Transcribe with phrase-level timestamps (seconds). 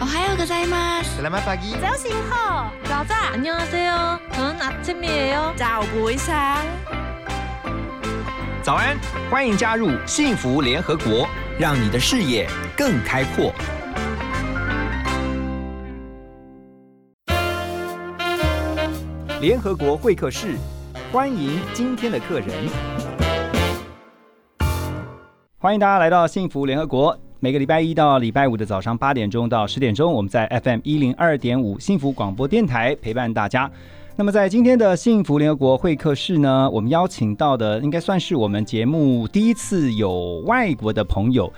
[0.00, 1.20] はようございます。
[1.20, 4.18] Selamat pagi.早醒好，早早 안녕하세요.
[4.32, 5.52] 저는 아침이에요.
[5.54, 6.64] 早不sáng。
[8.62, 8.96] 早安，
[9.30, 11.28] 欢迎加入幸福联合国，
[11.58, 13.52] 让你的视野更开阔。
[19.42, 20.56] 联合国会客室，
[21.12, 22.48] 欢迎今天的客人。
[25.58, 27.18] 欢迎大家来到幸福联合国。
[27.43, 33.67] 每个礼拜一到礼拜五的早上八点钟到十点钟，我们在 FM 一零二点五幸福广播电台陪伴大家。
[34.15, 41.51] 那么在今天的幸福联合国会客室呢，我们邀请到的应该算是我们节目第一次有外国的朋友，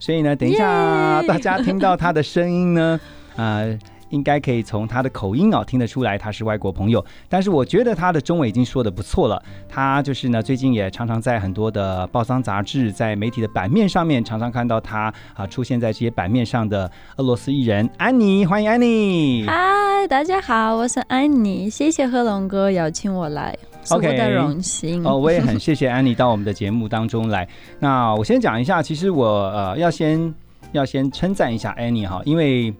[0.00, 2.98] 所以呢，等一下大家听到他的声音呢，
[3.36, 3.78] 呃。
[4.10, 9.42] 应该可以从他的口音哦听得出来他是外国朋友，但是我觉得他的中文已经说的不错了。
[9.68, 19.44] 他就是呢，最近也常常在很多的报章杂志、在媒体的版面上面，常常看到他啊出现在这些版面上的俄罗斯艺人安妮，欢迎安妮。
[19.46, 25.06] 嗨，大家好，我是安妮，谢谢贺龙哥邀请我来，是我 OK 的荣幸。
[25.06, 27.48] 哦，我也很谢谢安妮到我们的节目当中来。
[27.78, 30.34] 那我先讲一下，其实我呃要先
[30.72, 32.72] 要先称赞一下安妮哈，因为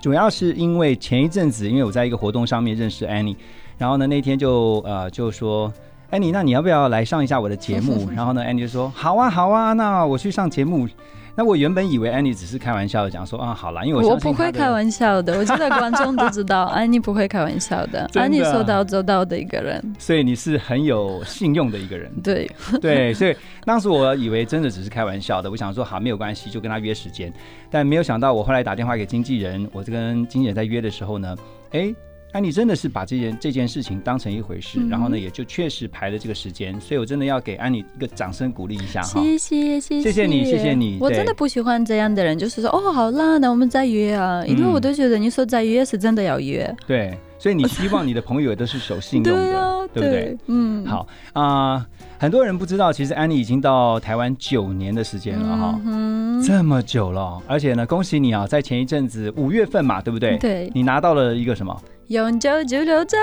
[0.00, 3.36] 主要是因为前一阵子，因为我在一个活动上面认识安妮，
[3.76, 5.72] 然后呢那天就呃就说。
[6.10, 8.08] 安妮，那你要不要来上一下我的节目？
[8.16, 10.88] 然后呢，安妮就说好啊，好啊，那我去上节目。
[11.38, 19.80] 那我原本以为安妮只是开玩笑的讲说啊，好啦，因为我不会开玩笑的，我觉得 观众都知道，安妮不会开玩笑的， 的安妮说到做到的一个人。
[20.00, 22.10] 所以你是很有信用的一个人。
[22.24, 22.50] 对，
[22.82, 27.32] 对，所以当时我以为真的只是开玩笑的，我想说好没有关系，就跟他约时间。
[27.70, 31.36] 但没有想到，我后来打电话给经纪人，我在跟经纪人在约的时候呢，
[31.70, 31.94] 哎，
[32.32, 39.20] 安妮真的是把这件这件事情当成一回事，嗯然后呢，也就确实排了这个时间，所以我真的要给安妮一个掌声鼓励一下哈。
[39.22, 46.74] 谢谢谢谢谢谢你谢谢你我真的不喜欢这样的人，就是说哦，好啦，那我们再约啊，因为嗯我都觉得你说再约是真的要约。
[46.86, 50.36] 对，所以你希望你的朋友也都是守信用的， 对啊，对不对？
[50.48, 51.86] 嗯，好啊、
[52.18, 55.80] 很多人不知道，其实安妮已经到台湾九年的时间了哈。
[55.86, 60.36] 嗯，这么久了哦，而且呢，恭喜你啊，在前一阵子五月份嘛，对不对？
[60.36, 61.74] 对，你拿到了一个什么？
[62.08, 63.20] 永久居留证，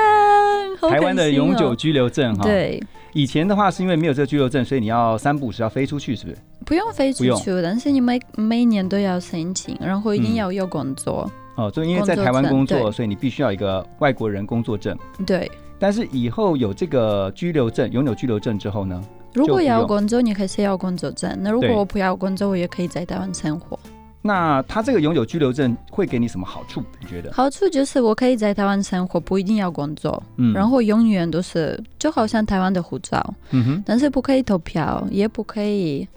[0.80, 2.80] 好台湾的永久居留证哈。，对，
[3.14, 6.38] 以前的话是因为没有这个居留证，所以你要三不五时要飞出去，是不是？
[6.64, 11.28] 不用飞出去，但是你每每年都要申请，然后一定嗯要有工作。
[11.56, 14.96] 哦，就因为在台湾工作，工作所以你必须要一个外国人工作证。
[15.26, 19.04] 对，但是以后有这个居留证，永久居留证之后呢？
[19.34, 21.36] 如果要工作，你还是要工作证。
[21.42, 23.80] 那如果我不要工作，我也可以在台湾生活。
[24.28, 26.84] 那他这个永久居留证会给你什么好处？
[27.00, 27.32] 你觉得？
[27.32, 36.08] 好处就是我可以在台湾生活，不一定要工作，嗯然后永远都是就好像台湾的护照，嗯哼，但是不可以投票，也不可以，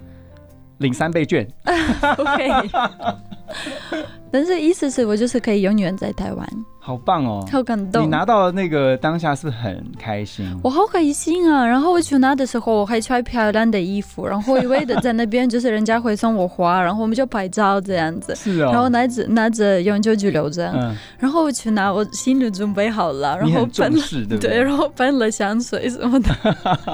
[0.78, 1.46] 领三倍券。
[2.16, 2.50] 不可以。
[4.31, 6.47] 但是意思是我就是可以永远在台湾，
[6.78, 7.47] 好棒哦！
[7.50, 8.06] 好感动你。
[8.09, 10.47] 拿到那个当下是不是很开心？
[10.62, 11.66] 我好开心啊！
[11.66, 18.34] 然后我去拿的时候，我还穿漂亮的衣服，然后我以为的在那边就是人家会送我花，然后我们就拍照这样子。
[18.37, 18.70] 是哦。
[18.70, 26.28] 然后拿着拿着永久居留证，嗯，然后我去拿，我心里准备好了，然后喷了，对对，然后喷了香水什么的。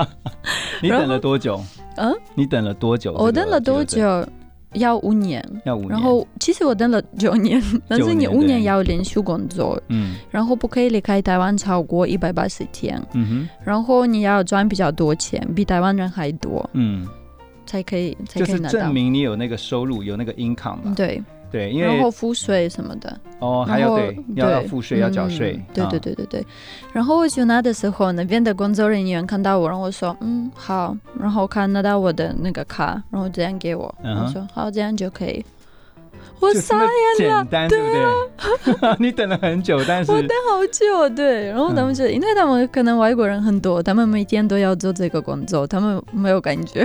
[0.80, 1.60] 你等了多久？
[1.96, 3.12] 嗯，你等了多久？
[3.18, 3.84] 我等了多？
[3.84, 4.24] 久？
[4.74, 5.44] 要五年。
[5.64, 5.88] 要五年。
[5.90, 17.06] 然后其实我等了九年， 但是你五年要连续工作，嗯然后不可以离开台湾超过一百八十天，嗯哼然后你要赚比较多钱，比台湾人还多，嗯，
[17.66, 18.94] 才可以才就是可以拿到证。
[18.94, 20.92] 明你有那个收入，有那个 income 嘛。
[20.96, 21.22] 对，
[21.54, 25.62] 对，因为然后付税什么的，哦还要对要付税要缴税嗯。
[25.72, 26.00] 对啊对。
[26.00, 26.46] 对对对。
[26.92, 35.44] 然后我去拿的时候，那边的工作人员看到我，然后说嗯好，然后看拿到我的那个卡，然后这样给我，我说好，这样就可以。
[36.40, 37.86] 我傻眼了简，单，对不
[38.82, 38.96] 对？
[38.98, 41.46] 你等了很久，但是我等好久，对。
[41.46, 46.84] 然后他们就、因为他们可能外国人很多，他们每天都要做这个工作，他们没有感觉。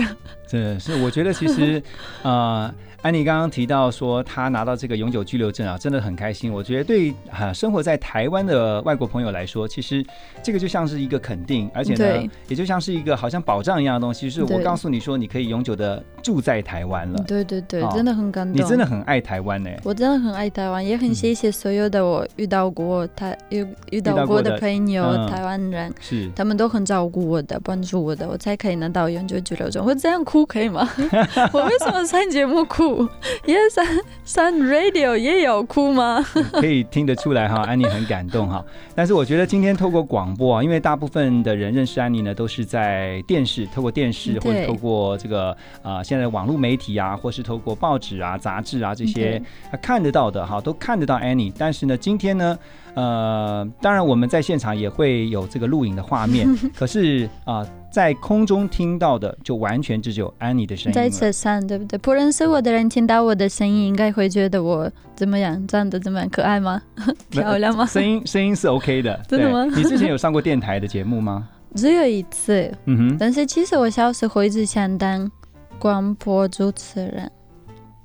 [0.49, 1.81] 对是我觉得其实
[2.23, 6.51] 呃，安妮刚刚提到说她拿到这个永久居留证啊，真的很开心。
[6.51, 10.05] 我觉得对啊、生活在台湾的外国朋友来说，其实
[10.43, 17.23] 这个就像是一个肯定，而且呢对，也就像是一个好像保障一样的东西，就是我告诉你说你可以永久的住在台湾了。
[17.25, 18.53] 对对对，哦真的很感动。
[18.61, 29.85] 你真的很爱台湾呢、我真的很爱台湾，也很谢谢所有的我遇到过台遇遇到过的的朋友，嗯台湾人，是他们都很照顾我的，帮助我的，我才可以拿到永久居留证。
[29.85, 30.85] 我这样哭可以吗？
[31.53, 32.88] 我为什么上节目哭？
[32.95, 33.07] 哭。
[33.45, 33.79] Yes,
[34.25, 36.23] Sun Radio 也有哭吗？
[36.53, 38.63] 可以听得出来哈，安妮很感动哈。
[38.95, 49.41] 但是我觉得今天透过广播啊，因为大部分的人认识安妮呢，都是在电视，透过电视或者透过这个呃现在的网络媒体啊，或是透过报纸啊、杂志啊这些
[49.71, 51.51] 啊看得到的哈，都看得到安妮。
[51.57, 52.57] 但是呢，今天呢，
[52.95, 61.09] 呃，当然我们在现场也会有这个录影的画面， 可是啊、在空中听到的就完全只有安妮的声音在了。
[61.09, 61.97] 车上，对不对？
[61.99, 65.65] 不认识我的人听到我的声音，应该会觉得我怎么样？
[65.67, 66.29] 长得怎么样？
[66.29, 66.81] 可爱吗？
[67.29, 67.85] 漂亮吗？
[67.85, 71.47] 声音声音是 OK 的， 真的吗你之前有上过电台的节目吗？
[71.75, 75.29] 只有一次，嗯哼，但是其实我小时候一直想当
[75.77, 77.31] 广播主持人，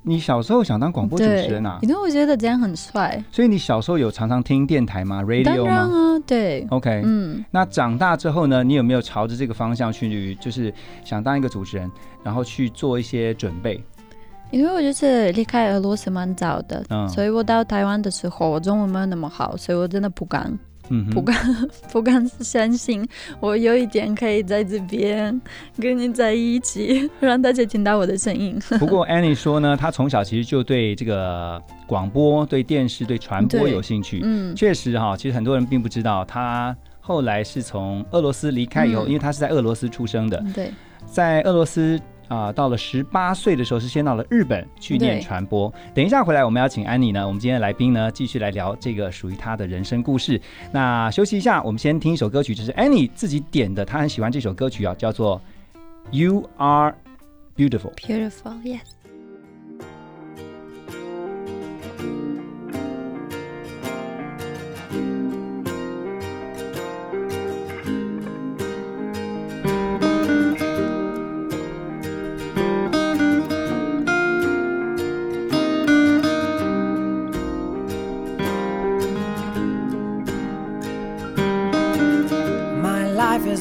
[0.07, 1.79] 你小时候想当广播主持人啊？
[1.81, 3.21] 因为我觉得这样很帅。
[3.31, 10.71] 所以你小时候有常常听电台吗？radio 然吗啊，对，？OK，、嗯，那长大之后呢，你有没有朝着这个方向去，就是
[11.03, 11.91] 想当一个主持人，
[12.23, 13.83] 然后去做一些准备？
[14.51, 20.55] 因为我就是离开俄罗斯蛮早的，嗯所以我到台湾的时候，我中文没有那么好，所以我真的不敢，
[20.89, 21.35] 嗯，不敢，
[21.91, 23.05] 不敢相信
[23.39, 25.41] 我有一天可以在这边
[25.79, 28.59] 跟你在一起， 让大家听到我的声音。
[28.79, 34.21] 不过 Annie 说呢，她从小其实就对这个广播、对电视、对传播有兴趣。
[34.23, 39.07] 嗯，确实哈，其实很多人并不知道，她后来是从俄罗斯离开以后，嗯。
[39.07, 40.71] 因为她是在俄罗斯出生的，对，
[41.05, 45.73] 在俄罗斯啊、到了十八岁的时候，是先到了日本去念传播。
[45.93, 50.39] 等一下回来，我们要请安妮呢，我们今天的来宾呢，继续来聊这个属于她的人生故事。
[50.71, 55.39] 那休息一下，我们先听一首歌曲，这是安妮自己点的，她很喜欢这首歌曲啊，叫做
[56.17, 56.95] 《You Are
[57.55, 57.93] Beautiful》。
[57.95, 58.81] beautiful, yes.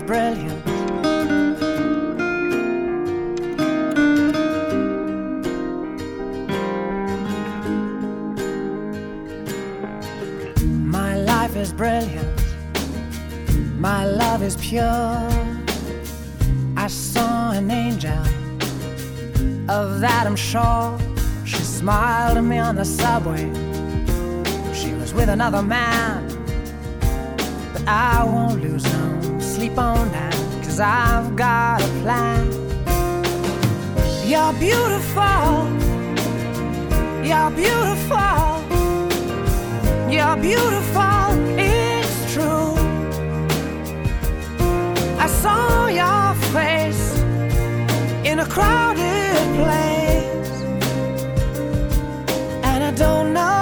[0.06, 0.66] Brilliant.
[10.86, 12.40] My life is brilliant.
[13.78, 14.84] My love is pure.
[16.76, 18.12] I saw an angel.
[19.68, 20.98] Of that I'm sure.
[21.46, 23.44] She smiled at me on the subway.
[24.74, 26.28] She was with another man.
[27.72, 29.03] But I won't lose no
[29.64, 32.44] sleep on that, cause I've got a plan.
[34.30, 35.52] You're beautiful,
[37.28, 38.44] you're beautiful,
[40.14, 41.24] you're beautiful,
[41.58, 42.74] it's true.
[45.18, 47.18] I saw your face
[48.28, 50.50] in a crowded place,
[52.68, 53.53] and I don't know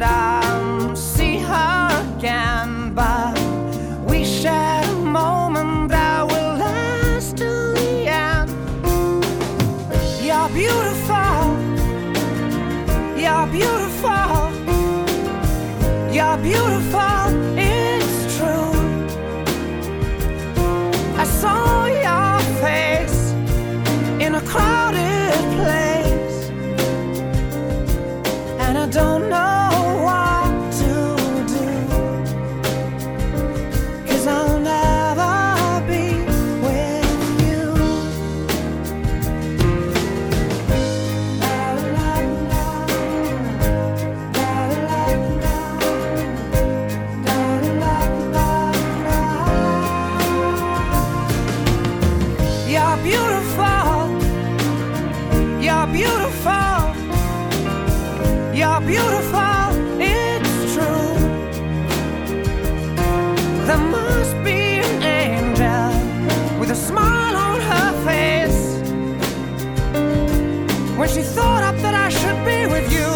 [0.00, 2.94] that I'll see her again.
[2.94, 3.38] But
[4.08, 8.50] we shared a moment that will last till the end.
[10.22, 11.40] You're beautiful,
[13.22, 14.52] you're beautiful,
[16.12, 16.77] you're beautiful,
[58.78, 61.14] are beautiful, it's true.
[63.66, 68.78] There must be an angel with a smile on her face.
[70.96, 73.10] When she thought up that I should be with you.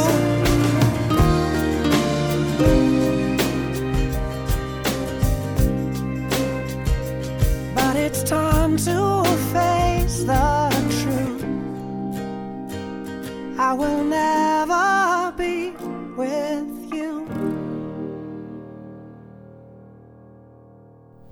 [7.75, 10.71] But it's time to face the
[11.03, 11.45] truth.
[13.59, 14.52] I will never.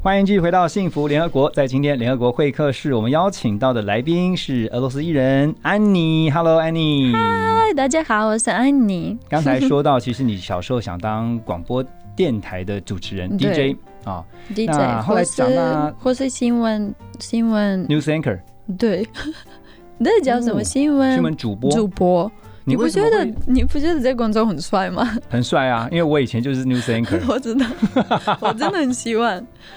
[0.02, 1.50] 欢迎继续回到幸福联合国。
[1.50, 6.30] 在今天联合国会客室，我们邀请到的来宾是俄罗斯艺人安妮。
[6.30, 7.12] Hello，安妮。
[7.12, 9.18] 嗨，大家好，我是安妮。
[9.28, 11.84] 刚才说到，其实你小时候想当广播
[12.16, 18.40] 电台的主持人 DJ 啊 DJ，那后来或是长大或是新闻新闻，，news anchor
[18.78, 19.06] 对，
[19.98, 22.32] 那叫什么哦新闻新闻主播，主播？
[22.70, 25.06] 你不觉得你不觉得在广州很帅吗？
[25.28, 25.88] 很帅啊？
[25.90, 27.20] 因为我以前就是 news anchor。
[27.28, 27.66] 我知道，
[28.40, 29.30] 我真的很希望。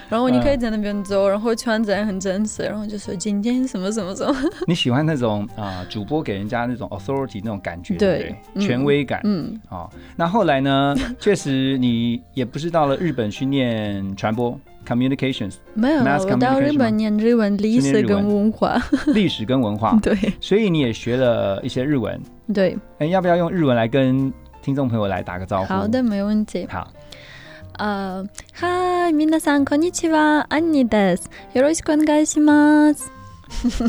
[0.09, 4.35] 然后你可以在那边走，然后穿着很真实，然后就说今天什么什么什么。
[4.67, 9.21] 你喜欢那种啊、主播给人家那种 authority 那种感觉，对权威感。
[9.23, 10.95] 嗯，哦，那后来呢？
[11.19, 18.82] 确实，你也不是到了日本去念传播 communications 没有， Mass 我到 communication 日本念日文、历史跟是念日文文化。
[19.08, 22.20] 历史跟文化， 对所以你也学了一些日文。
[22.52, 24.32] 对，哎，要不要用日文来跟
[24.62, 25.66] 听众朋友来打个招呼？
[25.66, 26.66] 好的，没问题。
[26.70, 26.88] 好，
[27.78, 31.30] 呃，嗨，皆さんこんにちは、アンニです。
[31.54, 33.10] よろしくお願いします。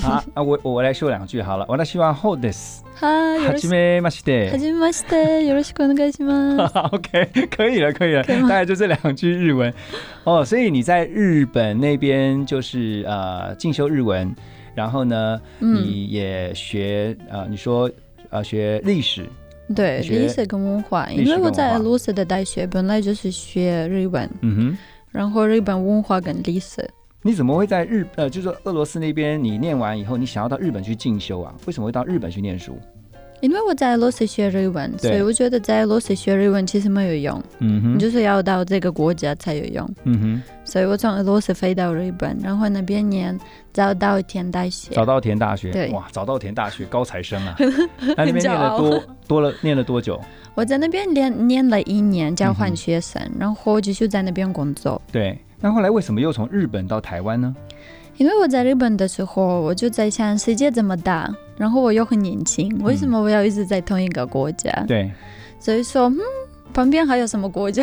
[0.01, 1.65] 好 啊，我我来说两句好了。
[1.67, 2.35] 我的希望后
[2.93, 3.61] 的是，はい、よはろしく。
[3.61, 4.57] じめましては。
[4.57, 6.73] じめまして、よろしくお願いします。
[6.73, 9.73] OK，可以了，可以了，可以吗大概就这两句日文
[10.23, 10.43] 哦。
[10.43, 14.35] 所以你在日本那边就是呃进修日文，
[14.75, 17.89] 然后呢，嗯，你也学呃，你说
[18.29, 19.25] 呃学历史，
[19.75, 24.77] 对，学历史跟文化，历史跟因为我在文化俄罗斯的大学本来就是学日文，嗯哼。
[25.11, 26.87] 然后日本文化跟历史。
[27.26, 31.54] 你怎么会在日呃，就是说俄罗斯那边你念完以后，你想要到日本去进修啊？
[31.64, 32.78] 为什么会到日本去念书？
[33.40, 39.88] 因为我在俄罗斯学日文，所以我觉得在俄罗斯学日文其实没有用，嗯哼，你就是要到这个国家才有用。
[40.04, 43.38] 嗯哼，所以我从俄罗斯飞到日本，然后那边念
[43.72, 44.94] 早稻田大学。
[44.94, 47.56] 早稻田大学，对哇，早稻田大学高材生啊！
[48.16, 50.20] 那那边念了多多了，念了多久？
[50.54, 55.02] 我在那边念念了一年交换学生，然后继续在那边工作。
[55.10, 57.56] 对，那后来为什么又从日本到台湾呢？
[58.18, 64.70] 因为我在日本的时候，我就在想世界这么大，然后我又很年轻，为什么我要一直在同一个国家？
[64.86, 65.10] 对，
[65.58, 66.18] 所以说，嗯，
[66.74, 67.82] 旁边还有什么国家？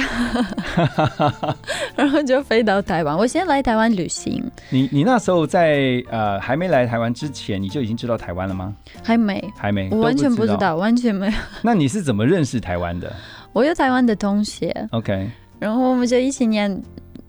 [1.98, 3.18] 然后就飞到台湾。
[3.18, 8.76] 我先来台湾旅行，你你那时候在呃还没来台湾之前，你就已经知道台湾了吗？
[9.02, 11.34] 还没，还没，我完全不知道，完全没有。
[11.64, 13.12] 那你是怎么认识台湾的
[13.54, 16.72] 我有台湾的同学，？OK，然后我们就一起念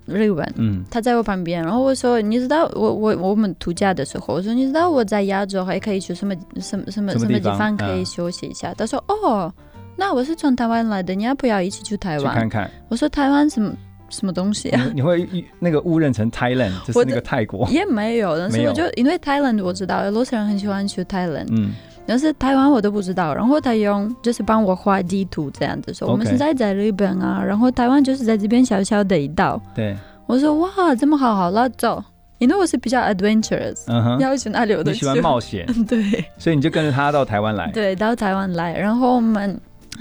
[0.06, 0.46] 日文。
[0.56, 9.52] 嗯，他在我旁边，然后我说：“你知道我我我们度假的时候，我说你知道我在亚洲还可以去什么什么什么什么地方方可以嗯休息一下？”他说：“哦，
[9.96, 13.72] 那我是从台湾来的，你要不要一起去台湾去看？”看，我说：“台湾什么
[14.08, 15.26] 什么东西啊？”你你会
[15.58, 21.72] 那个误认成 Thailand，就是那个泰国，也没有，但是我就因为 Thailand 我知道，俄罗斯人很喜欢去 Thailand，、嗯，
[22.06, 23.34] 但是台湾我都不知道。
[23.34, 29.60] 然后他用就是帮我画地图这样子说，我们现在在日本啊，然后台湾就是在这边小小的一道。
[29.74, 32.02] 对，我说哇，这么好，好了，走。
[32.38, 36.02] 因为我是比较 adventurous，、嗯哼，要去哪里我都喜欢冒险， 对
[36.36, 39.56] 所以你就跟着他到台湾来，对，到台湾来，然后我们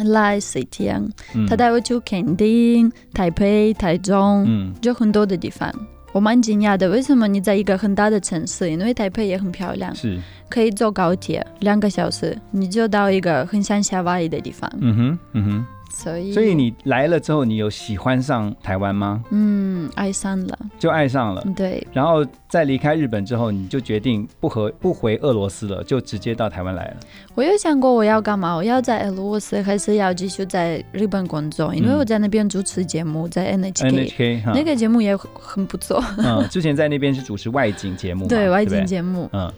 [0.05, 0.99] 来水天，
[1.35, 5.71] 嗯他带我去垦丁、台北、台中，嗯，就很多的地方。
[6.11, 14.69] 我蛮惊讶的，为什么你在一个很大的城市，因为台北也很漂亮，是，可以坐高铁两个小时，你就到一个很像夏威夷的地方。
[14.79, 15.65] 嗯哼，嗯哼。
[15.93, 19.23] 所以，所以你来了之后，你有喜欢上台湾吗？
[19.29, 21.85] 嗯，爱上了，就爱上了，对。
[21.91, 26.97] 然后在离开日本之后，你就决定不和不回俄罗斯了，就直接到台湾来了。
[27.35, 38.49] 我有想过我要干嘛，我要在俄罗斯还是要继续在日本工作，因为嗯我在那边主持节目，在 NHK，, 那个节目也很不错，嗯，之前在那边是主持外景节目，对？
[38.49, 39.51] 外景节目，嗯，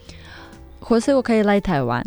[0.79, 2.03] 或是我可以来台湾。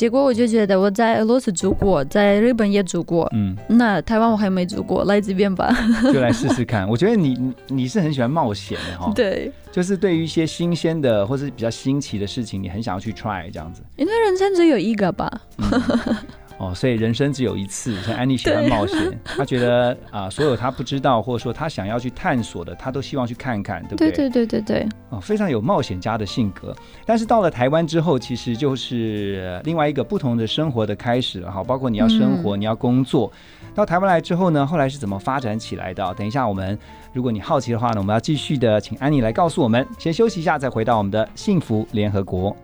[0.00, 5.70] 结果我就觉得我在俄罗斯住过，在日本也住过，嗯，那台湾我还没住过，来这边吧。
[6.10, 6.88] 就来试试看。
[6.88, 13.82] 我觉得你你你是很喜欢冒险的哈，对，就是对于一些新鲜的或是比较新奇的事情，你很想要去 try 这样子。
[13.96, 15.30] 因为人生只有一个吧。
[15.58, 16.16] 嗯
[16.60, 17.98] 哦，所以人生只有一次。
[18.02, 26.76] 像安妮喜欢冒险，她觉得啊、所有她不知道或者说她想要去探索的，她都希望去看看，对不对对对对对对，哦，非常有冒险家的性格。
[27.06, 31.64] 但是到了台湾之后，其实就是呃另外一个不同的生活的开始了哈。
[31.64, 33.32] 包括你要生活，你要工作。
[33.74, 36.14] 到台湾来之后呢，后来是怎么发展起来的哦？
[36.14, 36.78] 等一下我们，
[37.14, 39.86] 如果你好奇的话呢，我们要继续的请安妮来告诉我们。
[39.98, 42.54] 先休息一下，再回到我们的幸福联合国。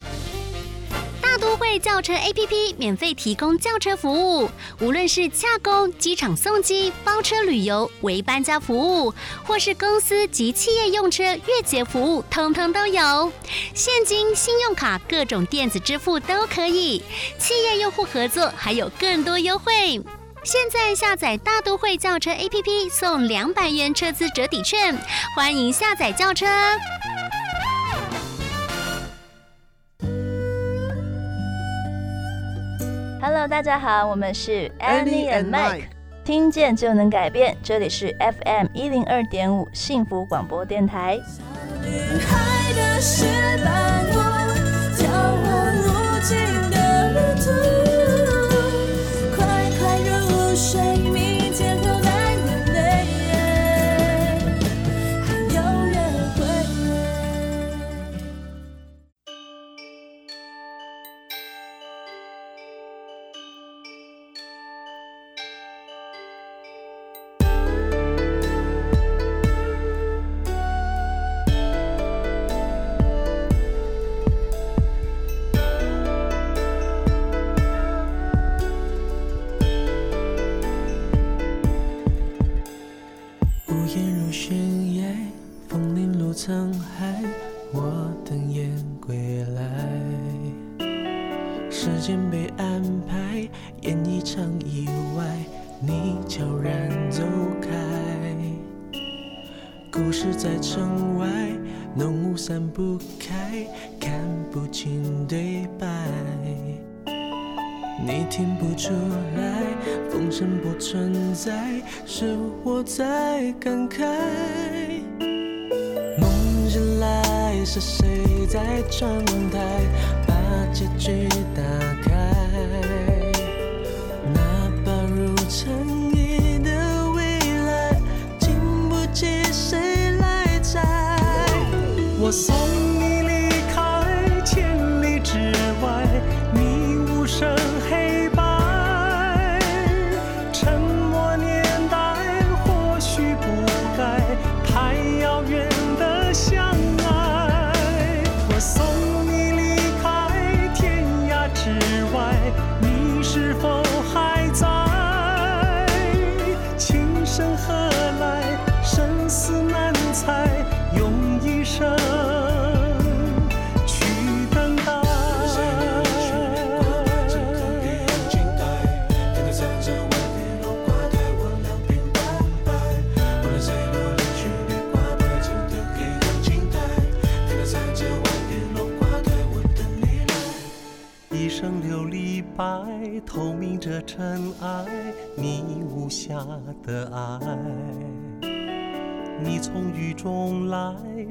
[1.78, 9.12] 轿车 app 免费提供轿车服务无论是洽公机场送机包车旅游为搬家服务
[9.44, 13.32] 或是公司及企业用车月结服务通通都有。
[13.74, 17.02] 现金信用卡各种电子支付都可以
[17.38, 20.00] 企业用户合作还有更多优惠。
[20.44, 24.96] 现在下载大都会轿车 app 送两百元车资折抵券
[25.34, 26.46] 欢迎下载轿车。
[33.20, 35.84] Hello，大家好，我们是 Annie and Mike，
[36.22, 41.18] 听见就能改变，这里是 FM 一零二点五幸福广播电台。
[41.26, 41.42] 小
[41.82, 43.00] 女孩的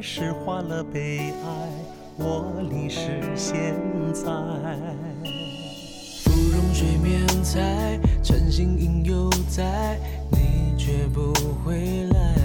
[0.01, 1.69] 释怀了悲哀
[2.17, 3.73] 我淋湿现
[4.13, 4.23] 在
[6.23, 9.97] 芙蓉水面采船心影犹在
[10.31, 12.35] 你却不回来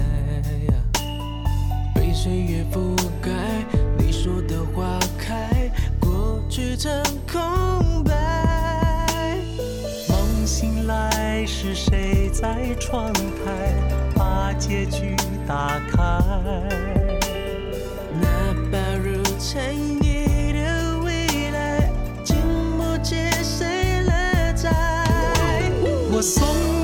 [1.93, 3.31] 被岁月覆盖
[3.97, 6.91] 你说的花开过去成
[7.31, 9.37] 空白。
[10.09, 13.73] 梦醒来是谁在窗台
[14.15, 15.15] 把结局
[15.47, 17.00] 打开？
[26.21, 26.80] sống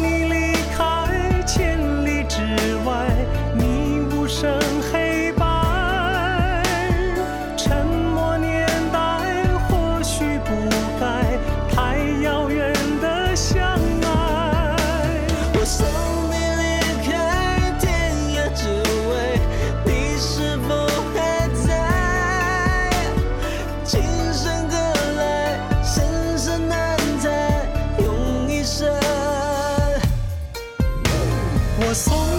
[31.89, 32.36] 我送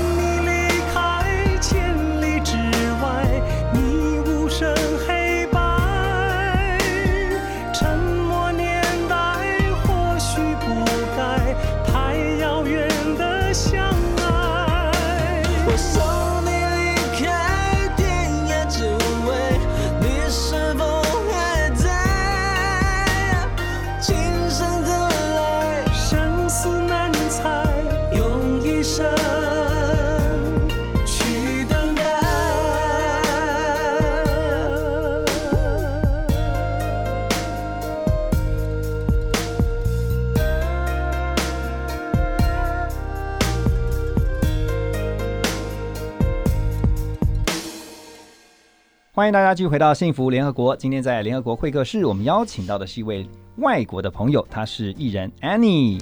[49.19, 50.77] 欢迎大家继续回到幸福联合国。
[50.77, 56.01] 今天在联合国会客室，我们邀请到的是一位外国的朋友，他是艺人 Annie。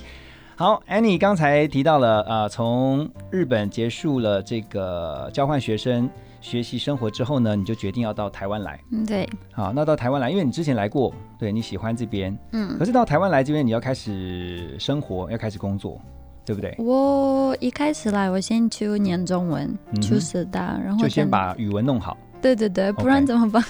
[0.55, 6.11] 好，Annie 刚才提到了，呃，从日本结束了这个交换学生
[6.42, 8.79] 学习生活之后呢，你就决定要到台湾来。
[8.92, 9.26] 嗯，对。
[9.50, 12.76] 好，那到台湾来，因为你之前来过，对你喜欢这边，嗯。
[12.79, 15.98] 可是到台湾来这边，你要开始生活，要开始工作。
[16.44, 16.72] 对不对？
[16.79, 22.16] 我一开始来，我先去念中文，初师大，然后就先把语文弄好。
[22.40, 23.62] 对对对，不然怎么办？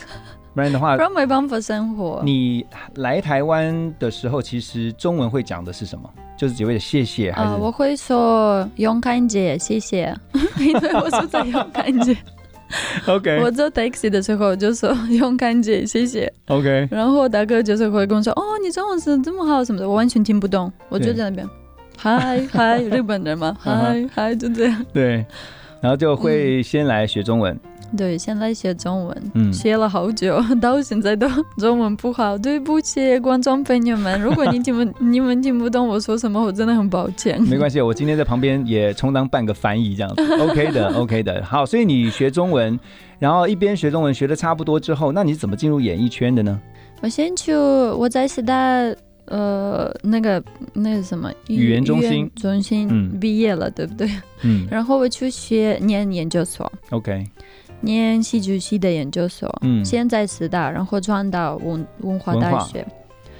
[0.55, 2.23] 不然的话不，然没办法生活。
[2.25, 6.09] 你来台湾的时候，其实中文会讲的是什么？
[6.37, 10.15] 就是只会谢谢，还是、啊，我会说勇敢姐，谢谢，
[10.59, 12.17] 因为我是在勇敢姐。
[13.07, 16.31] OK 我坐 taxi 的时候就说勇敢姐，谢谢。
[16.49, 21.49] OK，然后大哥就是会跟我说，哦，你中文是这么好什么的，我完全听不懂，我就在那边，
[21.97, 24.87] 嗨嗨， 日本人嘛，嗯嗨嗨，就这样。
[24.93, 25.25] 对，
[25.81, 27.59] 然后就会先来学中文，
[27.97, 37.41] 对，现在学中文，嗯学了好久， 到现在都中文不好，对不起，观众朋友们，如果你听不 你们听不懂我说什么，我真的很抱歉。
[37.43, 41.45] 没关系，我今天在旁边也充当半个翻译这样子， OK 的，OK 的。
[41.45, 42.79] 好，所以你学中文，
[43.19, 46.61] 然后一边学中文学的差不多之后，那你怎么进入演艺圈的呢？
[47.03, 48.57] 我先去我在师大
[49.27, 54.09] 呃那个那个什么语言中心中心嗯毕业了，对不对？
[54.43, 57.27] 嗯然后我去学念研究所，，OK，
[57.81, 62.87] 念戏剧系的研究所，嗯，先在师大，然后转到文文化大学。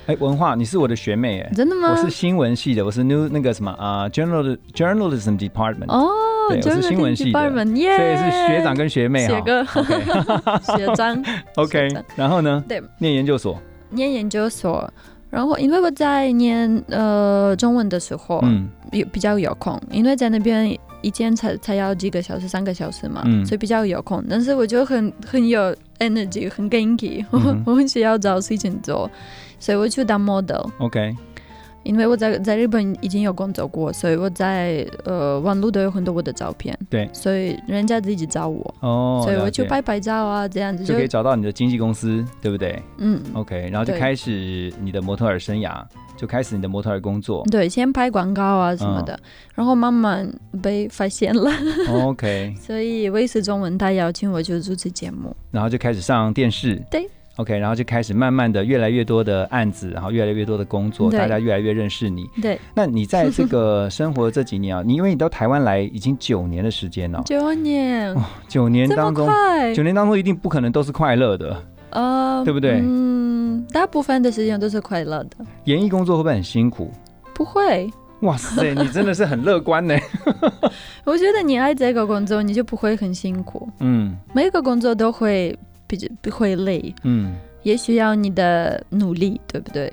[0.07, 1.91] 哎，文化，你是我的学妹哎，真的吗？
[1.91, 1.97] 我？
[1.97, 6.09] 是新闻系的，我是 new 那个什么啊、journal journalism department，、哦，
[6.49, 7.39] 对我是新闻系的。
[7.39, 9.35] department，耶，所以是学长跟学妹哈。
[9.35, 9.43] 学。
[9.43, 9.65] 哥。
[10.77, 11.25] 学长。
[11.57, 12.63] OK，然后呢？
[12.69, 14.89] 对，念研究所，念研究所。
[15.31, 24.25] 然后，因为我在念呃中文的时候，嗯有比较有空，因为在那边一天才才要几个小时，三个小时嘛，嗯所以比较有空。
[24.31, 29.11] 但是我就很很有 energy，很 ganky， 我、嗯我很需要找事情做，
[29.59, 30.67] 所以我去当 model。
[30.79, 31.15] ，OK，
[31.87, 43.23] 因为我在在日本已经有工作过，所以我在呃网络都有很多我的照片，对所以人家自己找我，哦，所以我就拍拍照啊，这样子就就可以找到你的经纪公司，对不对嗯。
[43.35, 45.83] ？OK，然后就开始你的模特儿生涯，
[46.17, 47.45] 就开始你的模特儿工作。
[47.51, 49.19] 对，先拍广告啊什么的，
[49.55, 50.29] 然后慢慢
[50.63, 51.51] 被发现了
[52.05, 55.35] ，OK， 所以卫视中文台邀请我就主持节目。
[55.51, 56.83] 然后就开始上电视。
[56.91, 57.09] 对。
[57.37, 62.29] OK，然后就开始慢慢的越来越多的案子，然后越来越多的工作，大家越来越认识你。
[62.41, 68.17] 对，那你在这 个生活这几年啊，你因为你到台湾来已经九年的时间了、九年，
[68.49, 69.29] 九年当中，
[69.75, 71.63] 九，年当中一定不可能都是快乐的。
[71.91, 76.91] 呃，对不对嗯，大部分的时间都是快乐的，演艺工作会不会很辛苦？
[77.35, 77.91] 不会。
[78.21, 79.95] 哇塞，你真的是很乐观呢。
[81.05, 83.69] 我觉得你爱这个工作，你就不会很辛苦。
[83.81, 89.93] 嗯每个工作都会比较会累，嗯，也需要你的努力，对不对？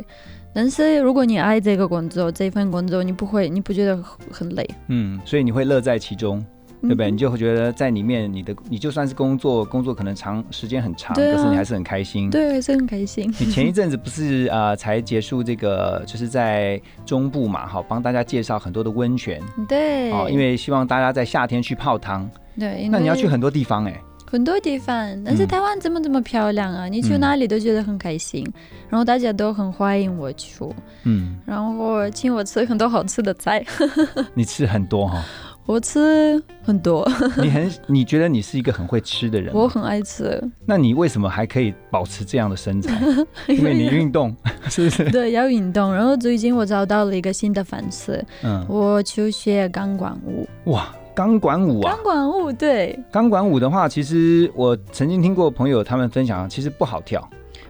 [0.56, 6.46] 但是如果你爱这个工作，这份工作，你不会，你不觉得很很累，嗯，所以你会乐在其中，
[6.82, 7.10] 对不对？
[7.10, 12.30] 嗯你就会觉得在里面，你的你就算是工作，工作可能长时间很长，啊可是你还是很开心。
[12.30, 13.34] 对，是很开心。
[13.40, 22.30] 你前一阵子不是呃才结束这个，就是在中部嘛，好帮大家介绍很多的温泉对，哦，因为希望大家在夏天去泡汤。
[22.60, 24.00] 对，那你要去很多地方哎、
[24.34, 25.48] 很多地方，但是嗯。
[25.48, 28.44] 台湾怎么这么漂亮啊，你去嗯哪里都觉得很开心，
[28.90, 30.66] 然后大家都很欢迎我去，
[31.04, 33.64] 嗯，然后请我吃很多好吃的菜，
[34.34, 35.24] 你吃很多哈、
[35.68, 43.00] 我吃很多，你很你觉得你是一个很会吃的人，我很爱吃，那你为什么还可以保持这样的身材？
[43.48, 44.36] 因为你运动，
[44.68, 45.12] 是不是？
[45.12, 52.04] 对要运动，然后最近我找到了一个新的方式，嗯，我去学钢管舞，哇，钢管舞啊钢！
[52.04, 57.28] 管舞对，钢管舞的话，其实我曾经听过朋友他们分享，其实不好跳。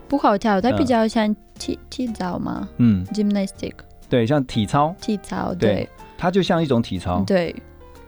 [0.07, 3.73] 不好跳，它嗯比较像体体操嘛嗯，，gymnastic
[4.09, 7.23] 对，像体操，体操，对对它就像一种体操。
[7.25, 7.55] 对。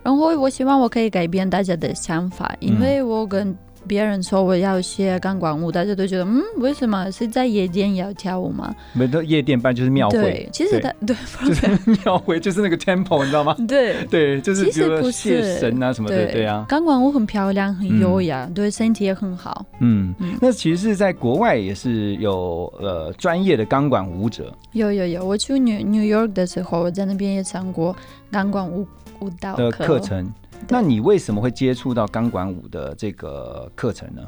[0.04, 3.56] 然后我希望我可以改变大家的想法，因嗯为我跟
[3.88, 7.10] 别人说我要学钢管舞，大家都觉得嗯，为什么？
[7.12, 8.74] 是在夜店要跳舞吗？
[8.94, 10.20] 没都夜店办就是庙会。
[10.20, 11.16] 对，，其实他对
[11.48, 13.56] 就是庙会， 就是那个 temple，你知道吗？
[13.68, 14.06] 对。
[14.08, 16.46] 对，就是比如说其实不谢是神啊什么的，对。
[16.46, 19.66] 啊，钢管舞很漂亮，很嗯优雅，对身体也很好。
[19.80, 20.14] 嗯。
[20.20, 27.96] 嗯，那其实是在国外也是有呃专业的钢管舞者，有有有，我去 New New York 的时候，我在那边也上过
[28.32, 28.88] 钢管舞
[29.20, 30.32] 舞蹈的课课程。
[30.70, 34.22] 那你为什么会接触到钢管舞的这个课程呢？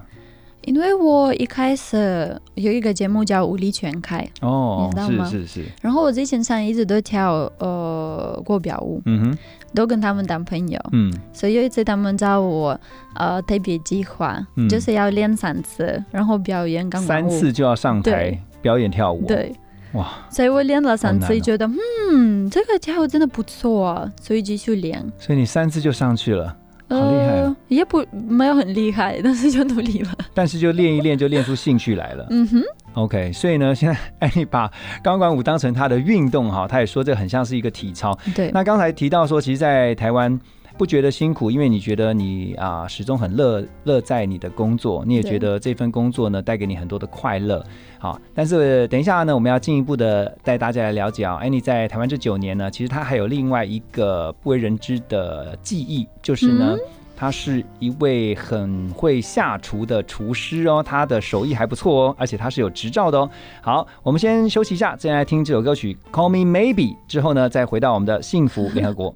[0.63, 5.25] 因为我一开始有一个节目叫《武力全开》，哦你知道，吗？
[5.29, 9.37] 是是是，然后我之前上一直都跳呃国表舞，嗯哼，
[9.73, 11.13] 都跟他们当朋友，嗯。
[11.31, 12.77] 所以有一次他们找我
[13.15, 14.67] 呃特别计划，嗯。
[14.67, 17.29] 就是要练三次，然后表演钢管舞。
[17.29, 19.55] 三次就要上台表演跳舞，，对，
[19.93, 21.69] 哇，所以我练了三次，觉得
[22.11, 25.03] 嗯，这个跳舞真的不错啊，所以继续练。
[25.17, 26.55] 所以你三次就上去了，
[26.89, 30.11] 好厉害也不没有很厉害，但是就努力了。
[30.33, 32.27] 但是就练一练就练出兴趣来了。
[32.29, 32.61] 嗯哼
[32.93, 34.69] ，OK，所以呢，现在艾丽把
[35.01, 38.17] 钢管舞当成她的运动哈，她也说这很像是一个体操。
[38.35, 40.39] 对，那刚才提到说，其实，在台湾
[40.77, 47.63] 不觉得辛苦，因为你觉得你啊、始终很乐乐在你的工作，你也觉得这份工作呢带给你很多的快乐。
[47.99, 56.75] 好，但是等一下呢，我们要进一步的带大家来了解啊，安妮在台湾这九年呢，其实她还有另外一个不为人知的技艺，就是呢。
[56.77, 56.79] 嗯
[57.19, 63.27] 她是一位很会下厨的厨师哦，她的手艺还不错哦，而且她是有执照的哦。
[63.59, 69.15] 好，我们先休息一下，再来听这首歌曲《Call Me Maybe》，之后呢，再回到我们的幸福联合国。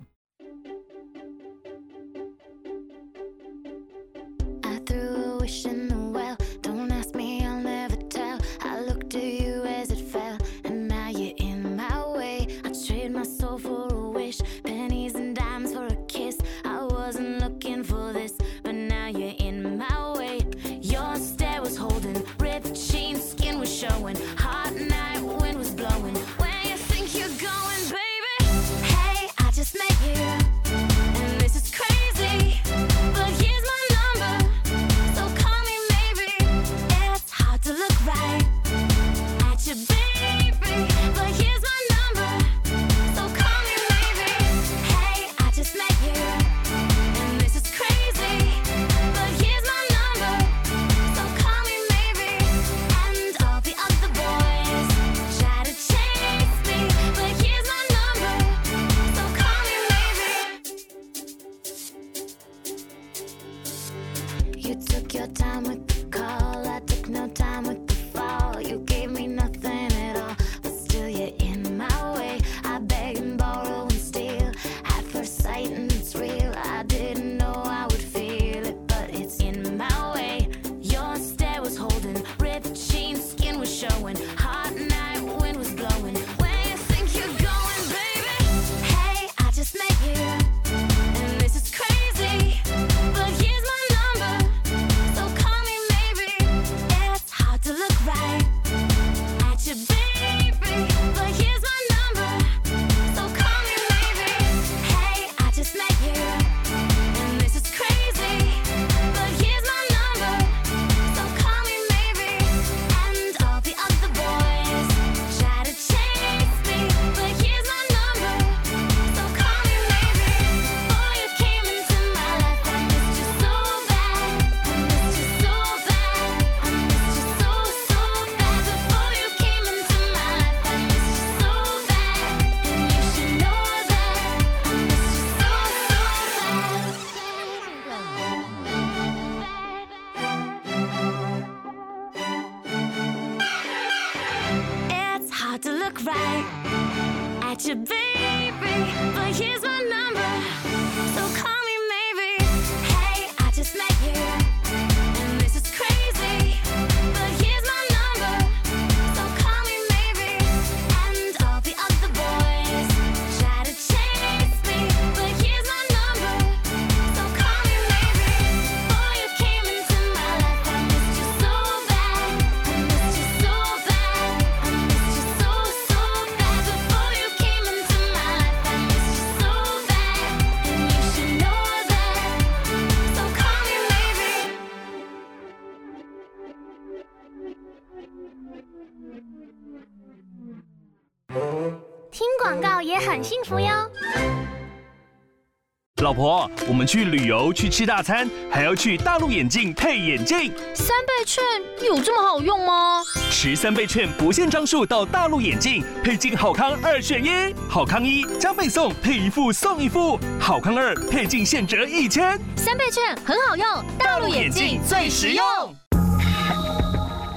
[196.12, 200.52] 老婆，我们去旅游去吃大餐，还要去大陆眼镜配眼镜。
[200.74, 201.42] 三倍券
[201.88, 203.02] 有这么好用吗？
[203.30, 212.38] 持三倍券不限张数到大陆眼镜，配镜好康二选一，好康一加倍送，配一副送一副；好康二配镜现折一千。
[212.58, 213.66] 三倍券很好用，
[213.98, 215.46] 大陆眼镜最实用。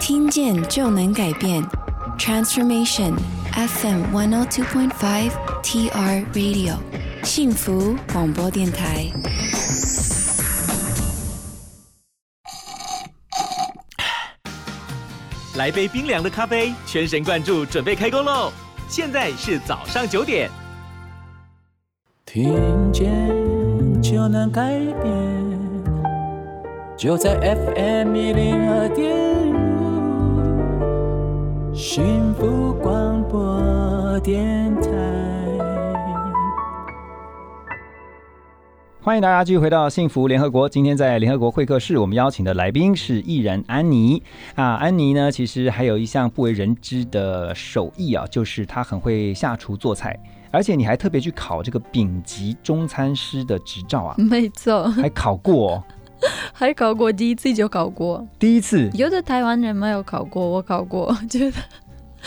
[0.01, 1.63] 听见就能改变
[2.19, 3.13] ，Transformation
[3.55, 5.31] FM one hundred two point five
[5.63, 6.75] TR Radio
[7.25, 9.07] 幸福广播电台。
[15.57, 18.53] 来杯冰凉的咖啡，全神贯注，准备开工喽！
[18.89, 20.51] 现在是早上九点。
[22.27, 23.11] 听见
[24.03, 25.15] 就能改变，
[26.97, 29.51] 就在 FM 一零二点
[31.73, 35.44] 五，幸福广播电台。
[39.05, 40.67] 欢迎大家继续回到幸福联合国。
[40.67, 44.23] 今天在联合国会客室，我们邀请的来宾是艺人安妮
[44.55, 44.77] 啊。
[44.77, 50.19] 安妮呢，其实还有一项不为人知的手艺啊，就是她很会下厨做菜，
[50.51, 55.85] 而且你还特别去考这个丙级中餐师的执照啊， 没错，还考过、哦，
[56.55, 58.27] 还考过，第一次就考过。
[58.39, 58.89] 第一次。
[58.95, 61.57] 有的台湾人没有考过，我考过，觉得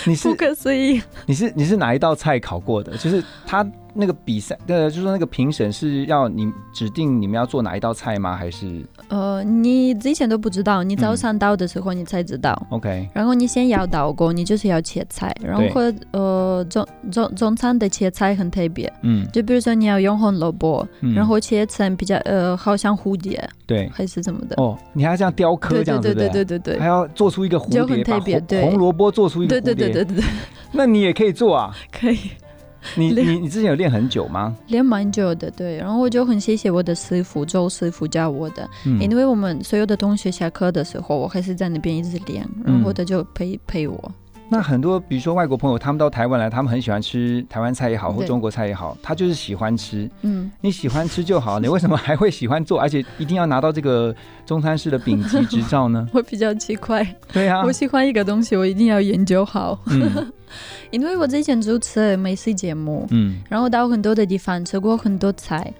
[0.05, 1.01] 你是不可思议。
[1.25, 2.95] 你是你是哪一道菜考过的？
[2.97, 3.65] 就是他
[3.97, 8.35] 那个比赛，呃，就是说那个评审是要你指定你们要做哪一道菜吗？
[8.35, 8.85] 还是？
[9.09, 12.55] 呃，你之前都不知道，你早上到的时候你才知道。
[12.69, 13.09] OK？
[13.13, 15.81] 然后你先要刀工，你就是要切菜，然后
[16.11, 21.13] 呃中中中餐的切菜很特别，嗯，就比如说你要用红萝卜，嗯。
[21.13, 23.89] 然后切成比较呃好像蝴蝶对。
[23.93, 24.55] 还是什么的。
[24.61, 26.45] 哦，你还要这样雕刻对这样子，对对不对？
[26.45, 26.79] 对对对。
[26.79, 30.25] 还要做出一个蝴就很特别对红红萝卜做出一个蝴蝶，对对对对对，
[30.71, 31.73] 那你也可以做啊？
[31.91, 32.17] 可以
[32.95, 34.55] 你你你之前有练很久吗？
[34.67, 35.77] 练蛮久的，对。
[35.77, 44.11] 然后我就很谢谢我的师傅周师傅教我的，嗯因为我们所有的同学下课的时候，我还是在那边一直练，然后他就陪陪我。
[44.49, 50.09] 那很多，比如说外国朋友，他们到台湾来，他们很喜欢吃台湾菜也好，或中国菜也好，他就是喜欢吃。
[50.21, 56.07] 嗯，你喜欢吃就好，你为什么还会喜欢做，而且一定要拿到这个中餐师的丙级执照呢？
[56.13, 59.77] 我比较奇怪，对啊我喜欢一个东西，我一定要研究好。
[59.87, 60.31] 嗯
[60.91, 65.73] 因为我之前主持美食节目，嗯然后到很多的地方吃过很多菜，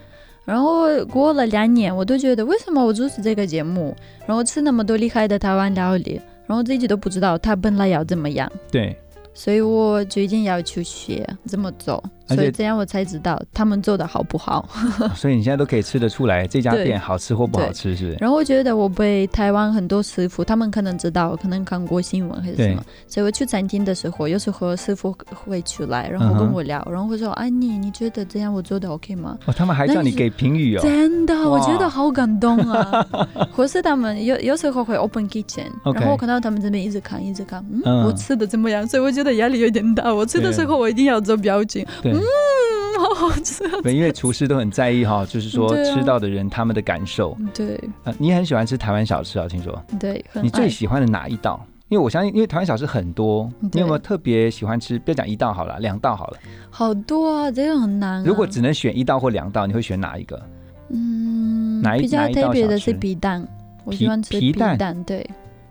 [0.43, 8.97] 然后过了两年，我都觉得为什么我主持这个节目，然后吃那么多厉害的台湾料理，然后自己都不知道他本来要怎么样，对，
[9.33, 12.01] 所以我决定要去学怎么做，
[12.35, 14.67] 所以这样我才知道他们做的好不好。
[15.15, 18.17] 所以你现在都可以吃得出来这家店好吃或不好吃，是不是？
[18.19, 30.81] 然后我觉得我被台湾很多师傅，他们可能知道，可能看过新闻还是什么，所以我去餐厅的时候，有时候师傅会出来，然后跟我聊，然后会说：“安妮，你觉得这样我做的 OK 吗？”哦，他们还叫你给评语哦。
[30.81, 33.07] 真的，我觉得好感动啊！
[33.53, 38.85] 或是他们有有时候会 open kitchen，OK 然后我看到他们这边一直看，一直看，嗯，嗯我吃的怎么样？
[38.87, 40.13] 所以我觉得压力有点大。
[40.13, 47.37] 我吃的时候我一定要做表情，对嗯，好好吃因为厨师都很在意哈，就是说吃到的人他们的感受。
[47.53, 49.47] 对呃，你很喜欢吃台湾小吃啊？
[49.47, 51.63] 听说对，你最喜欢的哪一道？
[51.89, 54.99] 因为我相信，因为台湾小吃很多，你有没有特别喜欢吃？
[54.99, 56.37] 不要讲一道好了，两道好了。
[56.69, 58.23] 好多啊，这个很难、啊。
[58.25, 60.41] 如果只能选一道或两道，你会选哪一个？
[60.89, 63.47] 嗯，哪一比较特别的是皮蛋，
[63.85, 65.25] 我喜欢吃皮蛋蛋，对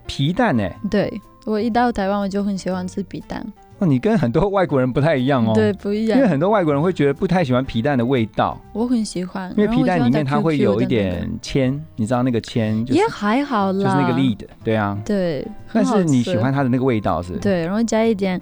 [0.07, 0.67] 皮蛋呢？
[0.91, 3.47] 对，我一到台湾我就很喜欢吃皮蛋，
[3.79, 5.53] 哦，你跟很多外国人不太一样哦。
[5.55, 6.31] 对，不一样因为。
[6.31, 14.99] 很多外国人会觉得不太喜欢皮蛋的味道，我很喜欢，因为皮蛋里面它会有一的那个点铅，你知道那个铅就是也还好啦，就是那个 lead，对啊。
[15.05, 18.41] 对，但是你喜欢它的那个味道是？，对，然后加一点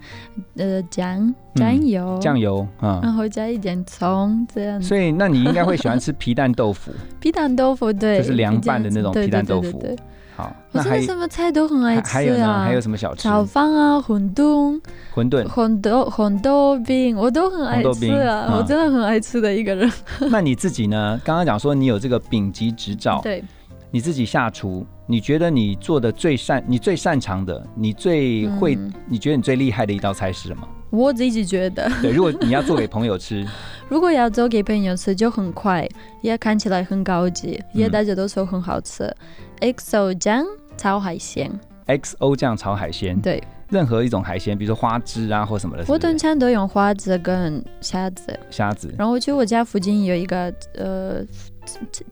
[0.57, 3.01] 呃酱酱油，酱油啊。
[3.03, 4.87] 然后加一点葱，这样子。
[4.87, 9.99] 所以，那你应该会喜欢吃皮蛋豆腐， 皮蛋豆腐对，就是凉拌的那种皮蛋豆腐对对对对
[10.37, 10.55] 好。
[10.73, 12.12] 我真的什么菜都很爱吃啊。
[12.12, 12.64] 还有呢？
[12.64, 13.23] 还有什么小吃？
[13.23, 14.81] 炒饭啊，馄饨、
[15.14, 15.47] 馄饨。
[15.49, 19.90] 红豆红豆饼，我都很爱吃啊，嗯我真的很爱吃的一个人。
[20.31, 21.20] 那你自己呢？
[21.25, 23.42] 刚刚讲说你有这个丙级执照，对，
[23.90, 30.66] 你自己下厨，你觉得你做的最擅，你最擅长的，你最会，嗯你觉得你最厉害的一道菜是什么？
[30.94, 33.46] 我自己觉得，对，如果你要做给朋友吃，
[33.88, 35.87] 如果要做给朋友吃，就很快，
[36.22, 39.12] 也看起来很高级，也嗯大家都说很好吃。
[39.61, 40.44] XO 酱
[40.76, 41.50] 炒海鲜
[41.87, 48.38] ，XO 酱炒海鲜，对，任何一种海鲜，比如说花枝啊或什么的，是我通常都用花枝跟虾子。
[48.50, 51.24] 虾子，然后我去我家附近有一个呃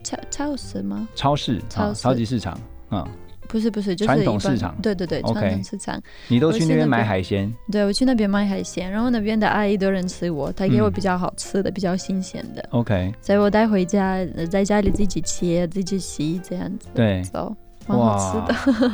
[0.02, 1.06] 超超市吗？
[1.14, 2.02] 超市啊，超市。
[2.02, 3.06] 超级市场啊，
[3.52, 4.74] 不是不是，就是市场。
[4.80, 6.00] 对对对传统市场。
[6.28, 17.54] 你都去那边买海鲜，对，我去那边买海鲜，然后那边的阿姨都认识我，她给我嗯比较好吃的、比较新鲜的，OK，所以我带回家，呃在家里自己切、自己洗这样子，对，走，
[17.86, 18.92] 蛮好吃的。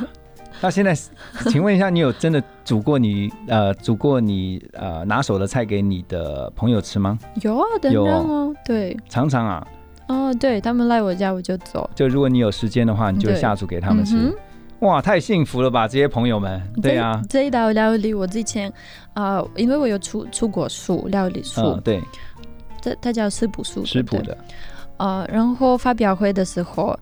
[0.61, 0.93] 那现在，
[1.51, 7.17] 请问一下，你有真的煮过你呃煮过你呃拿手的菜给你的朋友吃吗？
[7.43, 9.65] 有啊，当有然哦，对，常常啊，
[10.09, 14.37] 哦，对他们来我家我就走，就如果你有时间的话，你就下厨给他们吃。
[14.81, 16.63] 哇，太幸福了吧，这些朋友们。
[16.81, 18.73] 对啊，这一道料理我之前
[19.15, 22.01] 啊、因为我有出出过书，料理书，嗯，对，
[22.81, 24.39] 这它叫食谱书，食谱的，
[24.99, 26.97] 呃，然后发表会的时候，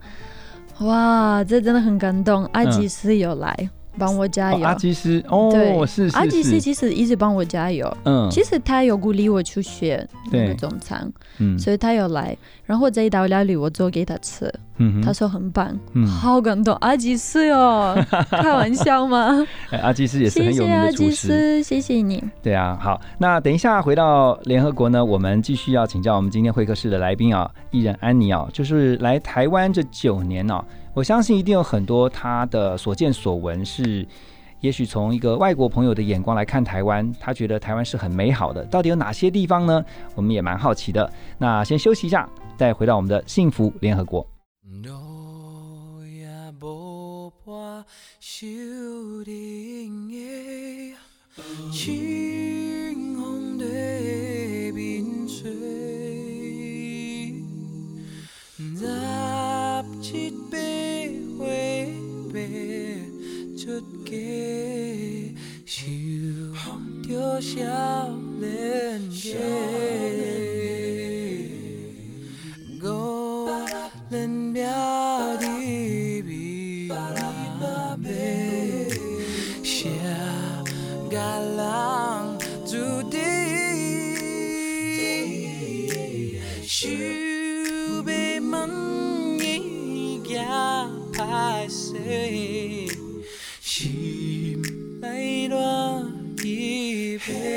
[0.80, 2.44] 哇，这真的很感动。
[2.52, 3.68] 阿基斯有来
[3.98, 7.94] 帮我加油，哦阿基斯哦，对，是是阿基斯，其实一直帮我加油。
[8.04, 12.36] 嗯其实他有鼓励我去学那对个中餐，嗯所以他有来。
[12.64, 17.96] 然后这一道料理我做给他吃，嗯他说很棒，嗯好感动，阿基斯哦，
[18.28, 19.46] 开玩笑吗？
[19.70, 21.28] 哎阿基斯也是很谢有谢阿基名的厨师。
[21.28, 22.22] 斯，谢谢你。
[22.42, 30.64] 对啊，好，那等一下回到联合国呢，我们继续要请教我们今天会客室的来宾啊，艺人安妮啊，就是来台湾这九年哦、
[30.96, 34.08] 我相信一定有很多他的所见所闻是，
[34.60, 39.84] 也许从一个外国朋友的眼光来看台湾，他觉得台湾是很美好的，到底有哪些地方呢？
[40.14, 41.12] 我们也蛮好奇的。
[41.36, 42.26] 那先休息一下，
[42.56, 44.26] 再回到我们的幸福联合国。
[64.04, 65.82] 家，受
[67.02, 67.54] 着少
[68.40, 69.38] 年家。
[72.82, 73.48] 五
[74.08, 74.70] 人庙
[75.38, 75.46] 的
[76.22, 76.22] 美
[77.98, 78.04] 美，
[79.64, 79.90] 写
[81.10, 81.16] 个
[81.56, 81.58] 人
[82.64, 82.76] 注
[83.10, 83.18] 定，
[86.62, 88.06] 想要问
[89.40, 89.42] 伊
[90.24, 90.34] 行
[91.12, 91.18] 歹
[91.68, 91.84] 势，
[97.28, 97.55] 一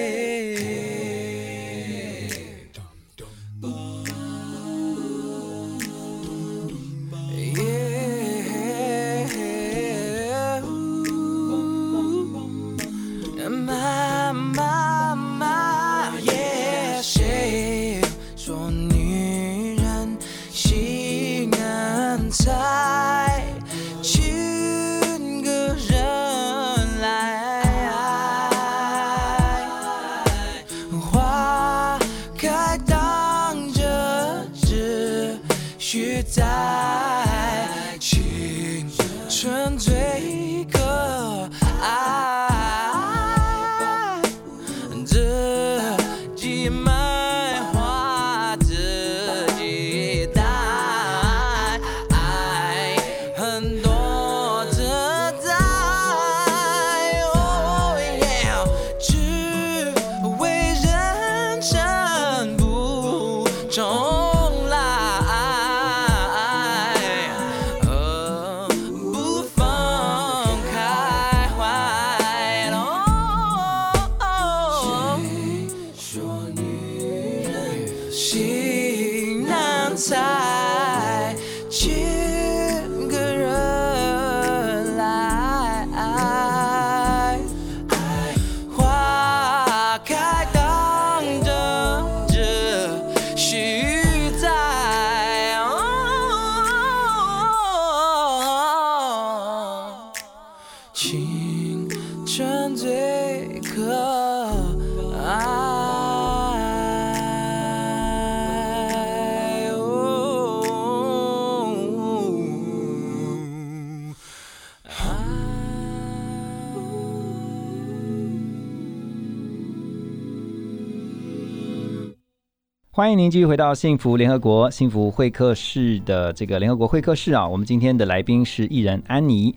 [122.99, 129.55] 欢迎您继续回到幸福联合国幸福会客室的这个联合国会客室啊，我们今天的来宾是艺人安妮。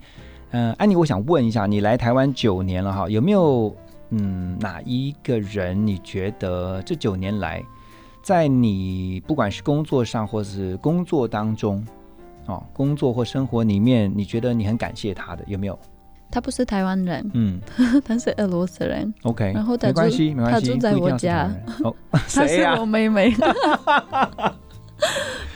[0.51, 3.75] 呃，安妮，我想问一下，你来台湾九年了哈，有没有
[4.11, 7.61] 嗯哪一个人你觉得这九年来，
[8.21, 11.85] 在你不管是工作上或是工作当中，
[12.45, 15.77] 哦，工作或生活里面，你觉得你很感谢他的，有没有？
[16.33, 17.61] 他不是台湾人，嗯
[18.03, 19.13] 他是俄罗斯人。
[19.21, 21.47] ，OK，然后他没关住系，没关系，他住在我家
[21.83, 23.31] 哦， 她是我妹妹，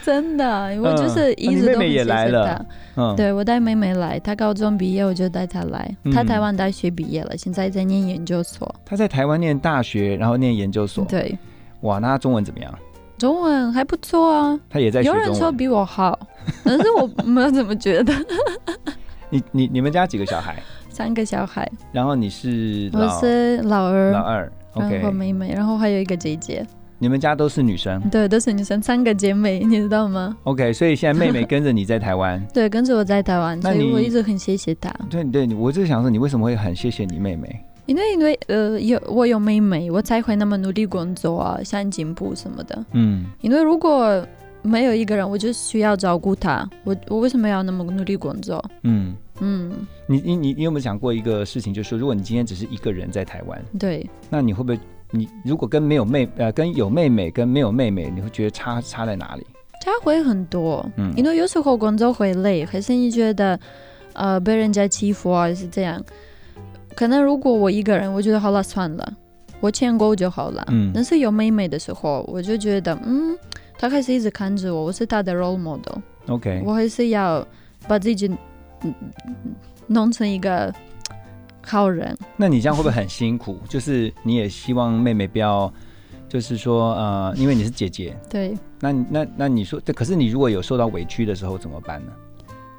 [0.04, 2.66] 真的，我就是一直都很嗯哦你妹妹也谢谢来了她。
[3.02, 5.92] 嗯，对，我带妹妹来，她高中毕业我就带她来。
[6.12, 8.72] 她嗯台湾大学毕业了，现在在念研究所。
[8.84, 11.36] 她在台湾念大学，然后念研究所，对，
[11.80, 12.72] 哇，那中文怎么样？
[13.18, 14.60] 中文还不错啊。
[14.70, 15.34] 他也在学有人。
[15.34, 16.16] 说比我好，
[16.64, 18.14] 但是我没有怎么觉得。
[19.30, 20.56] 你你你们家几个小孩？
[20.90, 26.66] 三个小孩，然后你是我是老二，老二然后妹妹，然后还有一个姐姐。
[27.00, 32.44] 你们家都是女生对，都是女生，三个姐妹， 你知道吗？，OK，所以现在妹妹 跟着你在台湾。
[32.52, 34.92] 对，跟着我在台湾，所以我一直很谢谢她。
[35.08, 37.64] 对对，我就想说，你为什么会很谢谢你妹妹？
[37.86, 42.84] 因为因为呃有我有妹妹，我才会那么努力工作啊，想进步什么的。
[42.92, 44.26] 嗯因为如果
[44.62, 48.64] 没有一个人，我就需要照顾他，我我为什么要那么努力工作？
[48.82, 49.72] 嗯，嗯，
[50.06, 54.78] 你你你你有没有想过一个事情，就是，如果你今天只是一个人在台湾，对，那你会不会，
[55.10, 59.46] 你如果跟没有妹呃跟有妹妹跟没有妹妹，你会觉得差差在哪里？
[59.80, 63.58] 差会很多，嗯因为有时候工作会累，还是你觉得
[64.12, 66.02] 呃被人家欺负啊，是这样。
[66.96, 69.12] 可能如果我一个人，我觉得好了算了，
[69.60, 70.64] 我签够就好了。
[70.68, 73.38] 嗯但是有妹妹的时候，我就觉得嗯，
[73.78, 77.46] 她还是一直看着我，我是他的 role model，OK，我还是要
[77.86, 78.28] 把自己
[78.82, 78.92] 嗯
[79.86, 80.74] 弄成一个
[81.64, 82.16] 好人。
[82.36, 83.60] 那你这样会不会很辛苦？
[83.70, 85.72] 就是你也希望妹妹不要，
[86.28, 92.12] 就是说呃，因为你是姐姐，对，那那那你说，可是你如果有受到委屈的时候怎么办呢？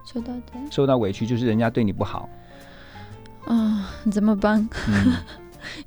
[0.06, 0.42] 受到的
[0.72, 2.28] 受到委屈就是人家对你不好，
[3.46, 4.68] 啊，怎么办？
[4.90, 5.14] 嗯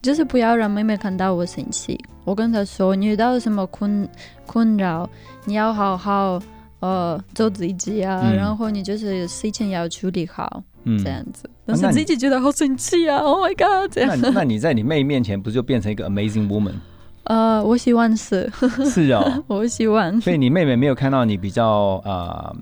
[0.01, 1.99] 就是不要让妹妹看到我生气。
[2.25, 4.09] 我跟她说，你遇到什么困
[4.47, 5.09] 困扰，
[5.45, 6.41] 你要好好
[6.81, 11.49] 呃做自己啊，嗯然后你就是事情要处理好，嗯这样子。
[11.65, 14.19] 但是自己觉得好生气啊！Oh my god，这样。
[14.21, 16.75] 那那你在你妹面前不就变成一个 amazing woman？
[17.25, 18.51] 呃，我希望是，
[18.91, 20.21] 是哦， 我希望。
[20.21, 22.55] 所以你妹妹没有看到你比较呃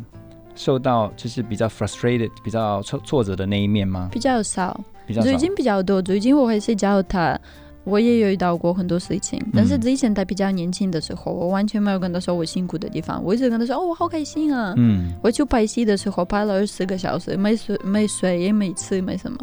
[0.55, 4.11] 受到就是比较 frustrated、比较挫挫折的那一面吗？
[4.13, 4.79] 比较少，
[5.11, 6.01] 比较少最近比较多。
[6.01, 7.39] 最近我还是教他，
[7.85, 14.75] 我也有遇到过很多事情，但是之前他比较年轻的时候，我完全没有跟他说我辛苦的地方，我一直跟他说哦，我好开心啊。
[14.77, 19.39] 嗯我去拍戏的时候拍了二十个小时，没睡没睡也没吃没什么，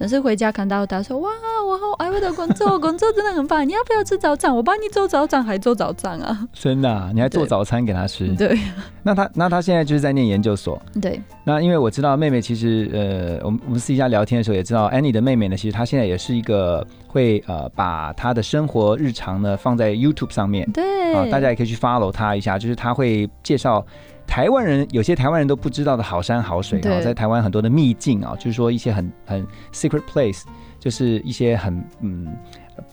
[0.00, 1.28] 但是回家看到他说哇，
[1.68, 4.54] 我好爱我的工作，工作真的很棒，你要不要吃早餐？
[4.56, 6.48] 我帮你做早餐，还做早餐啊？
[6.54, 8.26] 真的啊、你还做早餐给他吃？
[8.34, 8.58] 对
[9.02, 10.80] 那他那他现在就是在念研究所。
[11.02, 23.84] 对，那因为我知道妹妹其实呃，我们我们私底下聊天的时候也知道，Annie 的妹妹呢，其实她现在也是一个会呃把她的生活日常呢放在 YouTube 上面，对啊、大家也可以去 follow 她一下，就是她会介绍。
[24.30, 30.44] 台湾人有些台湾人都不知道的好山好水啊，对在台湾很多的秘境啊，就是说一些很很 secret place，
[30.78, 32.28] 就是一些很嗯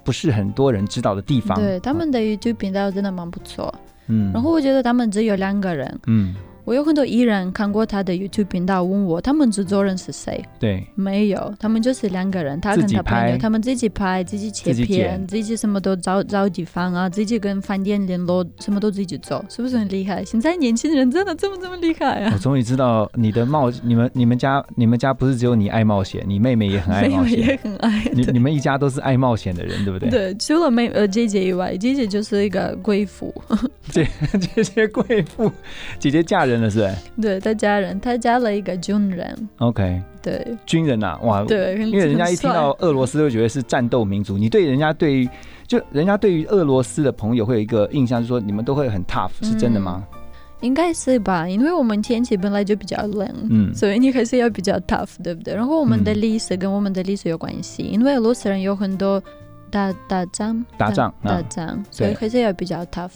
[0.04, 1.56] 不是很多人知道的地方。
[1.56, 3.74] 对，他们的 YouTube 频道真的蛮不错。
[4.08, 4.32] 嗯。
[4.34, 6.36] 然后我觉得他们只有两个人，嗯
[6.68, 10.44] 我有很多艺人看过他的 YouTube 频道，问我他们制作人是谁。
[10.60, 20.26] 对没有，他们就是两个人，他跟他朋友，他们自己拍，自己切自己片，自己什么都找找地方啊，自己跟饭店联络，什么都自己做，是不是很厉害？
[20.26, 22.38] 现在年轻人真的这么这么厉害啊我！
[22.38, 30.10] 终于知道你的冒，你们你们家你们家不是只有你爱冒险，你妹妹也很爱冒妹妹也险，很爱，你你们一家都是爱冒险的人，对不对？
[30.10, 33.34] 对，除了妹呃姐姐以外，姐姐就是一个贵妇，
[33.90, 34.06] 姐
[34.54, 35.50] 姐姐贵妇，
[35.98, 40.56] 姐姐嫁人了是不是对，他家人，他加了一个军人，？OK，对。
[40.66, 45.30] 军人呐、哇，对，因为人家一听到俄罗斯就觉得是战斗民族，你对人家对于
[45.68, 50.06] 就人家对于俄罗斯的朋友会有一个印象，就是说你们都会很 tough，是真的吗？
[50.62, 53.74] 应该是吧，因为我们天气本来就比较冷，嗯。
[53.76, 55.54] 所以你还是要比较 tough，对不对？
[55.54, 59.22] 然后我们的嗯历史跟我们的历史有关系，因为俄罗斯人有很多
[59.70, 63.12] 打打仗，打仗打啊仗，所以还是要比较 tough。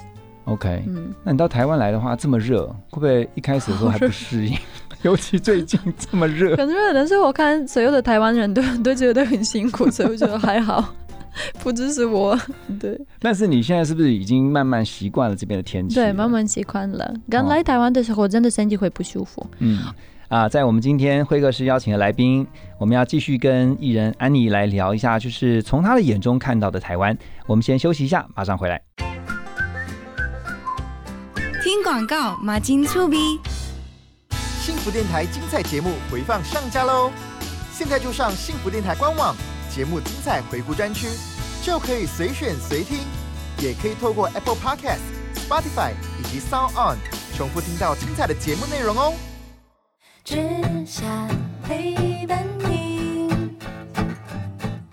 [0.45, 4.57] OK，嗯，那你到台湾来的话，这么热，会不会一开始的时候还不适应？
[5.03, 10.93] 尤其最近这么热，很 热，但是我看所有的台湾人都都觉得很辛苦，所以我觉得还好，
[11.63, 12.37] 不只是我，
[12.79, 15.95] 对但是你现在是不是已经慢慢习惯了这边的天气？
[15.95, 17.13] 对，慢慢习惯了。
[17.29, 19.45] 刚来台湾的时候，真的身体会不舒服。
[19.59, 19.79] 嗯
[20.27, 22.45] 啊，在我们今天会客室邀请的来宾，
[22.79, 27.17] 我们要继续跟艺人安妮来聊一下，就是从她的眼中看到的台湾。
[27.47, 28.81] 我们先休息一下，马上回来。
[31.61, 33.39] 听广告，马金粗逼。
[34.61, 37.11] 幸福电台精彩节目回放上架喽！
[37.71, 39.35] 现在就上幸福电台官网，
[39.69, 41.07] 节目精彩回顾专区，
[41.61, 42.97] 就可以随选随听，
[43.59, 45.01] 也可以透过 Apple Podcast、
[45.35, 46.97] Spotify 以及 Sound On
[47.37, 49.13] 重复听到精彩的节目内容哦。
[50.23, 50.37] 只
[50.83, 51.05] 想
[51.63, 53.29] 陪伴你。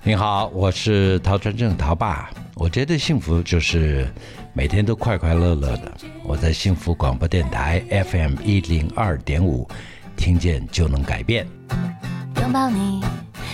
[0.03, 2.29] 你好，我是陶川正，陶爸。
[2.55, 4.12] 我觉得幸福就是
[4.59, 5.93] 每天都快快乐乐的。
[6.25, 7.81] 我在幸福广播电台
[8.11, 9.69] FM 一零二点五，
[10.17, 11.47] 听见就能改变。
[12.43, 13.01] 拥抱你，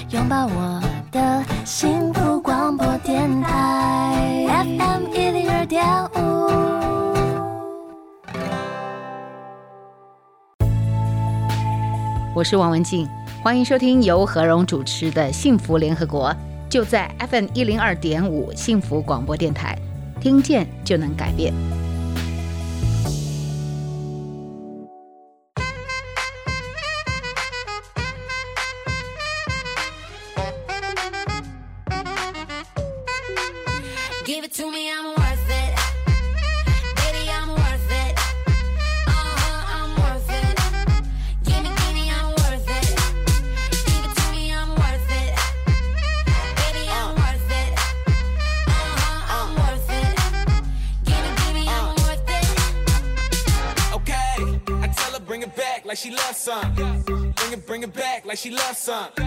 [0.08, 0.82] 拥抱我
[1.12, 5.84] 的幸福广播电台 FM 一零二点
[6.14, 6.48] 五。
[12.34, 13.06] 我是王文静，
[13.42, 16.30] 欢迎收听由何荣主持的《幸福联合国》，
[16.70, 19.78] 就在 FM 一零二点五幸福广播电台，
[20.24, 21.83] 听见就能改变。
[58.44, 59.23] She loves some.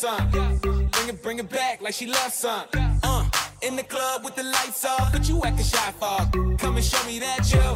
[0.00, 0.30] Some.
[0.30, 2.64] Bring it, bring it back like she loves some.
[3.02, 3.28] Uh,
[3.60, 6.56] in the club with the lights off, but you acting shy for.
[6.56, 7.69] Come and show me that you're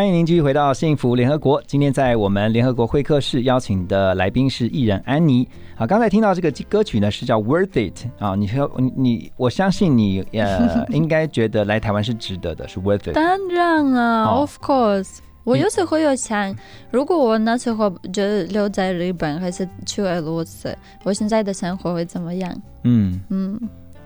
[0.00, 1.62] 欢迎您继续回到幸福联合国。
[1.66, 5.46] 今天在我们联合国会客室邀请的来宾是艺人安妮。
[5.76, 13.12] 啊，刚才听到这个歌曲呢是叫《Worth It》啊，你说你你，我相信你呃应该觉得来台湾是值得的，是 Worth It。
[13.12, 15.18] 当然啊、哦 o f course。
[15.44, 16.54] 我有时候有想，
[16.90, 22.50] 如果我那时候就留在日本，还是去俄罗斯，我现在的生活会怎么样？
[22.84, 23.60] 嗯嗯，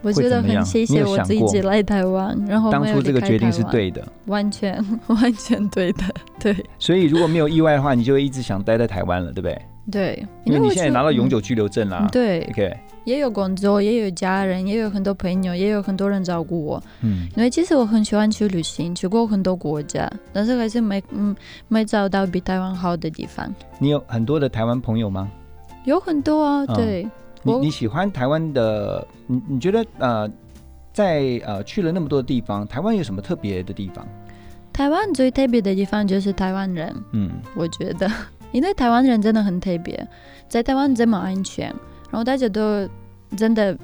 [0.04, 4.76] 我觉得很谢你谢我自己来台湾，然后当初这个决定是对的，完全
[5.08, 6.04] 完全对的，
[6.38, 9.58] 对所以如果没有意外的话，你就会一直想待在台湾了，对不对？
[9.90, 11.98] 对，因为你现在拿到永久居留证啦。
[12.02, 12.74] 嗯对，OK，
[13.04, 16.82] 也有工作，也有家人，也有很多朋友，也有很多人照顾我。
[17.02, 21.36] 嗯，因为其实我很喜欢去旅行，去过很多国家，但是还是没嗯
[21.68, 23.52] 没找到比台湾好的地方。
[23.78, 25.30] 你有很多的台湾朋友吗？
[25.84, 27.06] 有很多啊，嗯对，
[27.44, 29.06] 你你喜欢台湾的？
[29.26, 30.28] 你你觉得呃，
[30.92, 34.06] 在呃去了那么多地方，台湾有什么特别的地方？
[34.72, 38.10] 台湾最特别的地方就是台湾人，嗯，我觉得，
[38.50, 40.08] 因为台湾人真的很特别，
[40.48, 41.66] 在台湾这么安全，
[42.10, 42.88] 然后大家都
[43.36, 43.76] 真的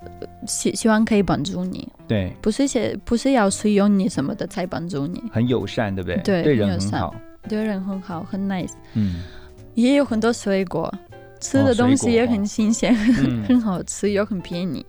[0.00, 0.08] 呃
[0.46, 6.16] 希希望可以帮助你，对，不是些不是要使用你什么的才帮助你，很友善，对不对？
[6.22, 7.14] 对，对人友善很好。，
[7.48, 9.22] 对人很好，很 nice，嗯，
[9.74, 10.92] 也有很多水果，
[11.44, 14.84] 吃哦的东西也很新鲜，嗯 很好吃，又很便宜。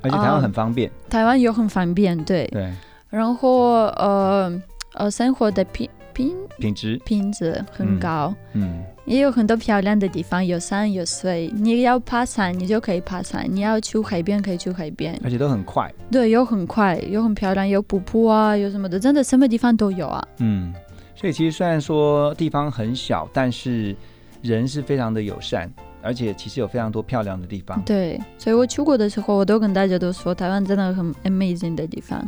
[0.00, 0.90] 而且台湾啊很方便。
[1.10, 2.46] 台湾又很方便，对。
[2.46, 2.72] 对，
[3.10, 4.62] 然后呃
[4.94, 11.52] 呃，生活的品品品质品质很高，嗯，也有很多漂亮的地方，有山有水。
[11.54, 15.20] 你要爬山，你就可以爬山；你要去海边，可以去海边。
[15.22, 15.92] 而且都很快。
[16.10, 20.26] 对，又很快，又很漂亮，有瀑布啊，有什么的，真的什么地方都有啊。
[20.38, 20.72] 嗯，
[21.14, 23.94] 所以其实虽然说地方很小，但是
[24.42, 25.70] 人是非常的友善，
[26.02, 27.80] 而且其实有非常多漂亮的地方。
[27.82, 32.22] 对，所以我去过的时候，我都跟大家都说，台湾真的很 amazing 的地方。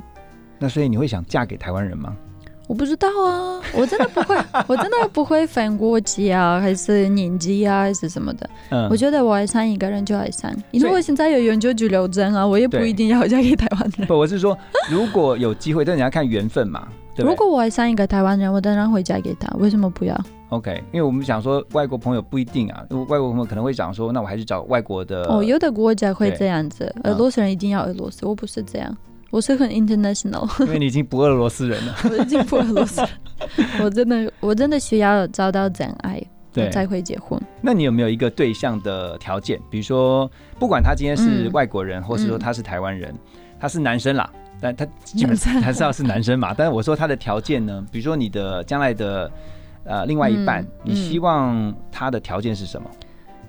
[0.59, 2.17] 那所以你会想嫁给台湾人吗？
[2.69, 4.37] 我不知道啊，我真的不会，
[4.69, 8.49] 我真的不会分国籍啊，还是年纪啊，还是什么的。
[8.71, 14.07] 嗯我觉得我爱上一个人就爱上，因为所以我现在有永久居留证啊，我也不一定要嫁给台湾人。
[14.07, 14.57] 不，我是说，
[14.89, 16.87] 如果有机会，但你要看缘分嘛，
[17.21, 20.19] 对对如果我爱上一个台湾人，我当然会嫁给他，为什么不要
[20.49, 25.23] ？？OK，因为我们想说外国朋友不一定啊，外国朋友可能会讲说，那我还是找外国的。
[25.25, 28.97] 哦，有的国家会对这样子，嗯俄罗斯人一定要俄罗斯，我不是这样，
[29.31, 30.49] 我是很 international。
[30.67, 31.95] 因为你已经不俄罗斯人了。
[32.11, 33.11] 我已经不俄罗斯人，
[33.85, 36.21] 我真的我真的需要找到真爱，
[36.53, 37.41] 对我才会结婚。
[37.61, 39.61] 那你有没有一个对象的条件？
[39.71, 43.15] 比如说，不管他今天是嗯外国人，或是说他是台湾人，
[43.61, 44.29] 他是男生啦，
[44.61, 46.53] 但他基本男生还是要是男生嘛。
[46.57, 49.31] 但是我说他的条件呢，比如说你的将来的
[49.85, 52.89] 呃另外一半，嗯你希望他的条件是什么？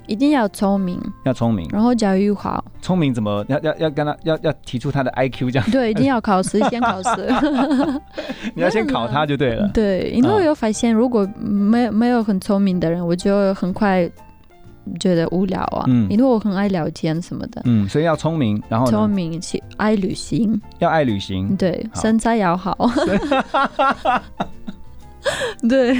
[0.07, 5.71] 一定要聪明，要聪明，然后教育好，聪明怎么要要要跟他要要提出他的 IQ 这样？
[5.71, 7.09] 对， 一定要考试，先考试。
[8.55, 9.69] 你要先考他就对了。
[9.69, 14.09] 对，因为我有发现，如果没有没有很聪明的人，我就很快
[14.99, 15.85] 觉得无聊啊。
[15.87, 16.07] 嗯。
[16.09, 22.77] 因为我很爱聊天什么的，嗯，所以要聪明，然后聪呢，明且爱旅行，要爱旅行，对，身材要好。
[25.69, 25.95] 对，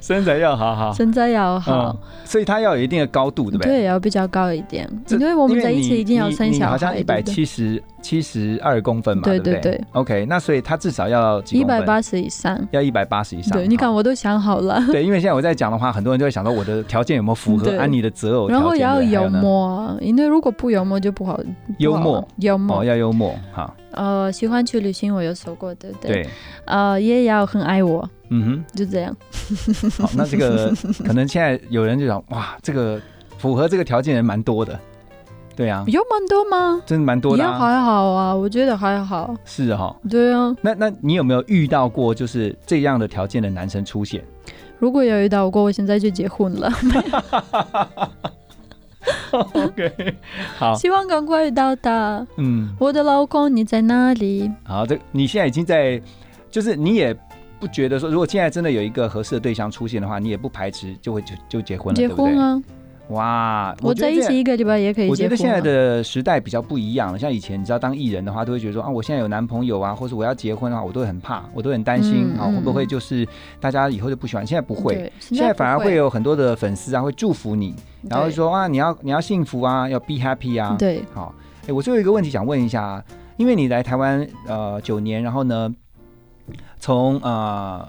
[0.00, 1.90] 身材要好好，身材要好。
[1.90, 3.80] 嗯，，所以他要有一定的高度，对不对？
[3.80, 11.42] 对，要比较高一点，因为我们在一起一定要你生小孩，你好像一百七十七十二公分嘛，对不对对对 OK，那所以他至少要？
[11.50, 12.56] 一百八十以上。
[12.70, 13.58] 要一百八十以上。
[13.58, 14.80] 对，你看我都想好了。
[14.92, 21.40] 对，因为现在我在讲的话，很多人就会想到我的条件有没有符合对安妮的择偶然后也要幽默啊，因为如果不幽默就不好。
[21.78, 23.74] 幽默幽默哦，要幽默哈。
[23.90, 26.22] 呃，喜欢去旅行，我有说过，对不对？
[26.22, 26.28] 对。
[26.66, 29.16] 呃，也要很爱我，嗯哼就这样。
[29.98, 30.72] 好，那这个
[31.04, 33.00] 可能现在有人就想，哇，这个
[33.38, 34.78] 符合这个条件人蛮多的，
[35.56, 36.82] 对啊，有蛮多吗？
[36.84, 37.58] 真的蛮多的也啊。
[37.58, 39.34] 还好啊，我觉得还好。
[39.44, 44.22] 是哈，对啊，那那你有没有遇到过就是这样的条件的男生出现？
[44.78, 46.70] 如果有遇到过，我现在就结婚了。
[49.30, 50.14] OK，
[50.58, 52.26] 好，希望赶快遇到他。
[52.36, 54.50] 嗯，我的老公，你在哪里？
[54.64, 56.00] 好，这你现在已经在，
[56.50, 57.16] 就是你也
[57.58, 62.38] 不觉得说，如果现在真的有一个合适的对象出现的话，你也不排斥就会就就结婚了，结对不对婚？
[62.38, 62.62] 啊！
[63.08, 65.60] 哇，我在一觉得这起一个礼拜也可以我觉得现在。
[65.60, 73.26] 的时代比较不一样了，像以前你知道当艺人的话，都会觉得说啊，我现在有男朋友啊，或者我要结婚的话，我都会很怕，我都很担心啊，会不会就是
[73.58, 74.46] 大家以后就不喜欢？
[74.46, 77.74] 现在不会，现在反而会会有很多的粉丝啊会祝福你，
[78.08, 81.34] 然后说啊你要你要幸福啊，要 be happy 啊，对，好，
[81.66, 83.04] 哎，我最后一个问题想问一下啊，
[83.38, 85.74] 因为你来台湾呃九年，然后呢，
[86.78, 87.88] 从呃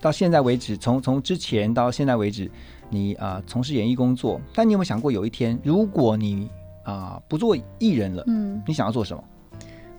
[0.00, 2.50] 到现在为止，从从之前到现在为止，
[2.92, 6.48] 你啊、呃从事演艺工作，但你有没有想过有一天，如果你
[6.84, 9.24] 啊、不做艺人了，嗯，你想要做什么？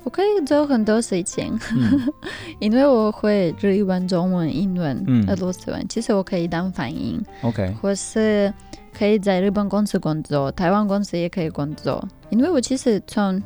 [0.04, 2.12] 我可以做很多事情，嗯
[2.60, 5.86] 因为我会日文、中文、英文、嗯俄罗斯文。
[5.88, 8.54] 其实我可以当翻译，OK，或是
[8.94, 12.06] 可以在日本公司工作，台湾公司也可以工作。
[12.30, 13.42] 因为我其实从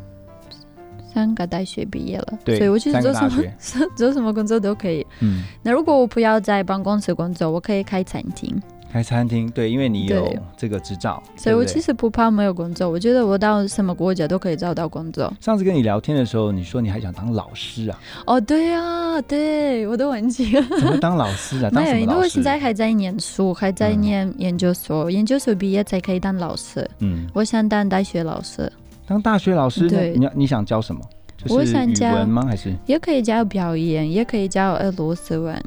[1.14, 3.44] 三个大学毕业了，对所以我其实做什么
[3.96, 5.06] 做什么工作都可以。
[5.20, 8.60] 嗯，那如果我不要在办公室工作，我可以开餐厅。
[8.92, 15.32] 开餐厅，对，因为你有这个执照，所以我其实不怕没有工作，我觉得我到什么国家都可以找到工作。
[15.42, 18.00] 上次跟你聊天的时候，你说你还想当老师啊？
[18.26, 20.64] 哦，对啊，对我都忘记了。
[20.80, 21.70] 怎么当老师啊？
[21.74, 22.28] 当没有，因为我？
[22.28, 26.88] 现在还在念书，还在念研究所，研究所毕业才可以当老师。
[27.00, 28.72] 嗯，我想当大学老师，
[29.08, 31.02] 当大学老师，对你要你想教什么？
[31.38, 32.46] 就是我想教语文吗？
[32.46, 35.60] 还是也可以教表演，也可以教俄罗斯文。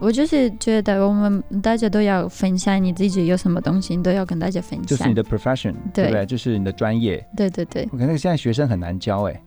[0.00, 4.82] 我就是觉得我们大家都要分享你自己有什么东西，你都要跟大家分享。
[4.86, 6.26] 就是你的 profession，对对不对？
[6.26, 7.24] 就是你的专业。
[7.36, 9.42] 对对对，我看那个现在学生很难教哎，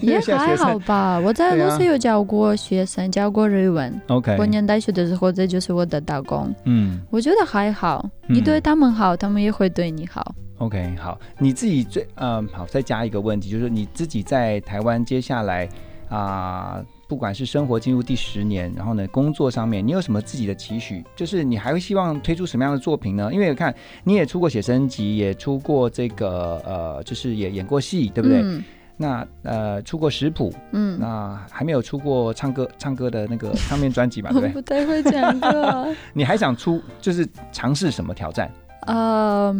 [0.00, 1.18] 因也 还好吧。
[1.18, 4.00] 我在俄罗斯有教过学生，教过日文。
[4.08, 6.54] OK 过年大学的时候，这就是我的打工。
[6.64, 10.34] 嗯我觉得还好，你嗯对他们好，他们也会对你好。
[10.58, 15.68] ，OK，好，你自己最嗯好，再加一个问题，就是你自己在台湾接下来
[16.08, 16.80] 啊、
[17.12, 21.04] 不管是生活进入第十年，然后呢工作上面，你有什么自己的期许？
[21.14, 23.28] 就是你还会希望推出什么样的作品呢？
[23.30, 28.40] 因为我看你也出过写真集，也出过这个呃，就是也演过戏，对不对？
[28.42, 28.64] 嗯
[28.96, 34.48] 那呃，出过食谱，嗯那还没有出过唱歌唱歌的那个唱片专辑吧， 对不对？
[34.48, 35.86] 我不太会讲歌啊。
[36.14, 38.50] 你还想出就是尝试什么挑战？
[38.86, 39.54] 呃，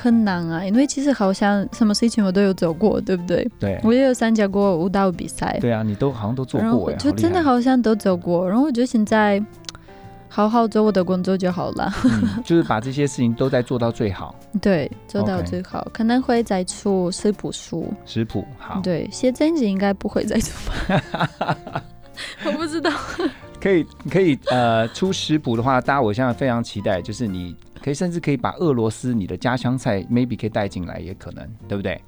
[0.00, 3.46] 很难啊，因为其实好像什么事情我都有做过，对不对？
[3.58, 5.58] 对我也有参加过舞蹈比赛。
[5.60, 9.42] 对啊，你都好像都做过就真的好像都走过，然后我觉得现在
[10.28, 11.92] 好好做我的工作就好了。
[12.04, 14.34] 嗯，就是把这些事情都在做到最好。
[14.62, 17.92] 对，做到最好可能会再出食谱书。
[18.06, 20.52] 食谱好，对，写真集应该不会再出
[20.88, 21.82] 吧？
[22.46, 22.90] 我不知道。
[23.60, 32.00] 可以可以呃出食谱的话，大家我现在非常期待，就是你可以甚至可以把俄罗斯你的家乡菜 maybe 可以带进来，也可能，对不对？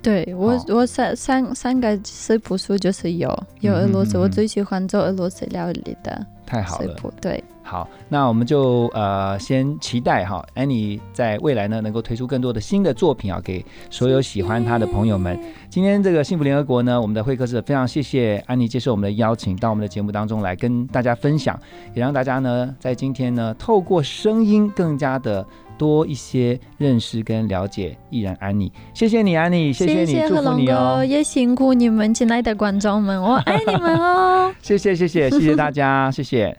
[0.00, 3.28] 对我，我三三三个食谱书就是有
[3.60, 4.22] 有俄罗斯，嗯嗯嗯。
[4.22, 6.96] 我最喜欢做俄罗斯料理的太好了。
[7.20, 15.38] 对，好，那我们就呃先期待哈，安妮在未来呢能够推出更多的新的作品啊，给所有喜欢她的朋友们。
[15.68, 21.60] 今天这个幸福联合国呢，我们的会客室非常谢谢安妮接受我们的邀请，到我们的节目当中来跟大家分享，
[21.94, 25.46] 也让大家呢在今天呢透过声音更加的。
[25.78, 34.52] 多一些认识跟了解艺人安妮，谢谢你安妮，谢谢你，祝福贺你哦，，也辛苦你们亲爱的观众们，我爱你们哦。
[34.60, 36.37] 谢谢谢谢谢谢大家，谢谢。
[36.38, 36.54] 有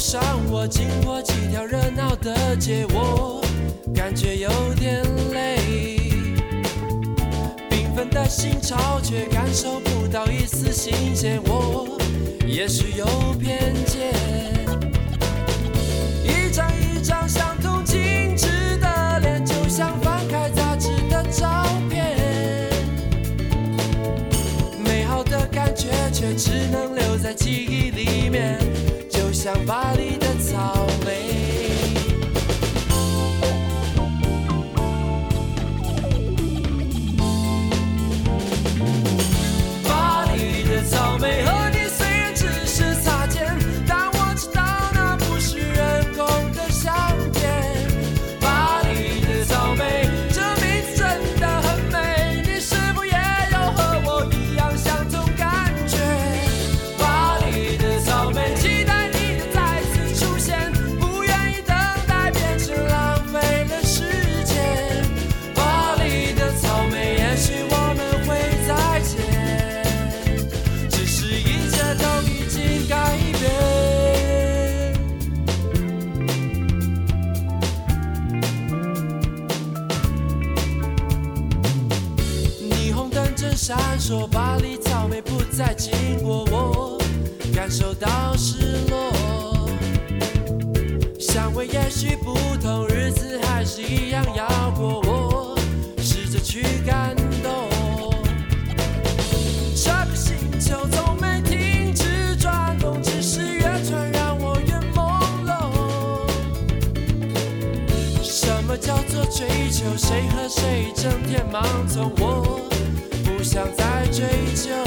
[0.00, 3.44] 上，我经过几条热闹的街，我
[3.94, 5.58] 感觉有点累。
[7.68, 11.38] 缤纷的心潮，却感受不到一丝新鲜。
[11.44, 11.86] 我
[12.46, 13.04] 也许有
[13.38, 14.14] 偏见，
[16.24, 22.16] 一张一张相同精致的脸，就像翻开杂志的照片。
[24.82, 28.58] 美好的感觉却只能留在记忆里面，
[29.42, 30.29] 想把你的
[84.10, 86.98] 说，巴黎草莓不再经过我，
[87.54, 88.56] 感受到失
[88.88, 89.68] 落。
[91.20, 95.56] 香味也许不同，日子还是一样要过，我
[95.98, 98.12] 试着去感动。
[99.76, 105.70] 这个星球从没停止转动，只是越转让我越朦胧。
[108.24, 109.84] 什么叫做追求？
[109.96, 112.10] 谁和谁整天忙从？
[112.18, 112.60] 我
[113.40, 114.79] 不想再追究。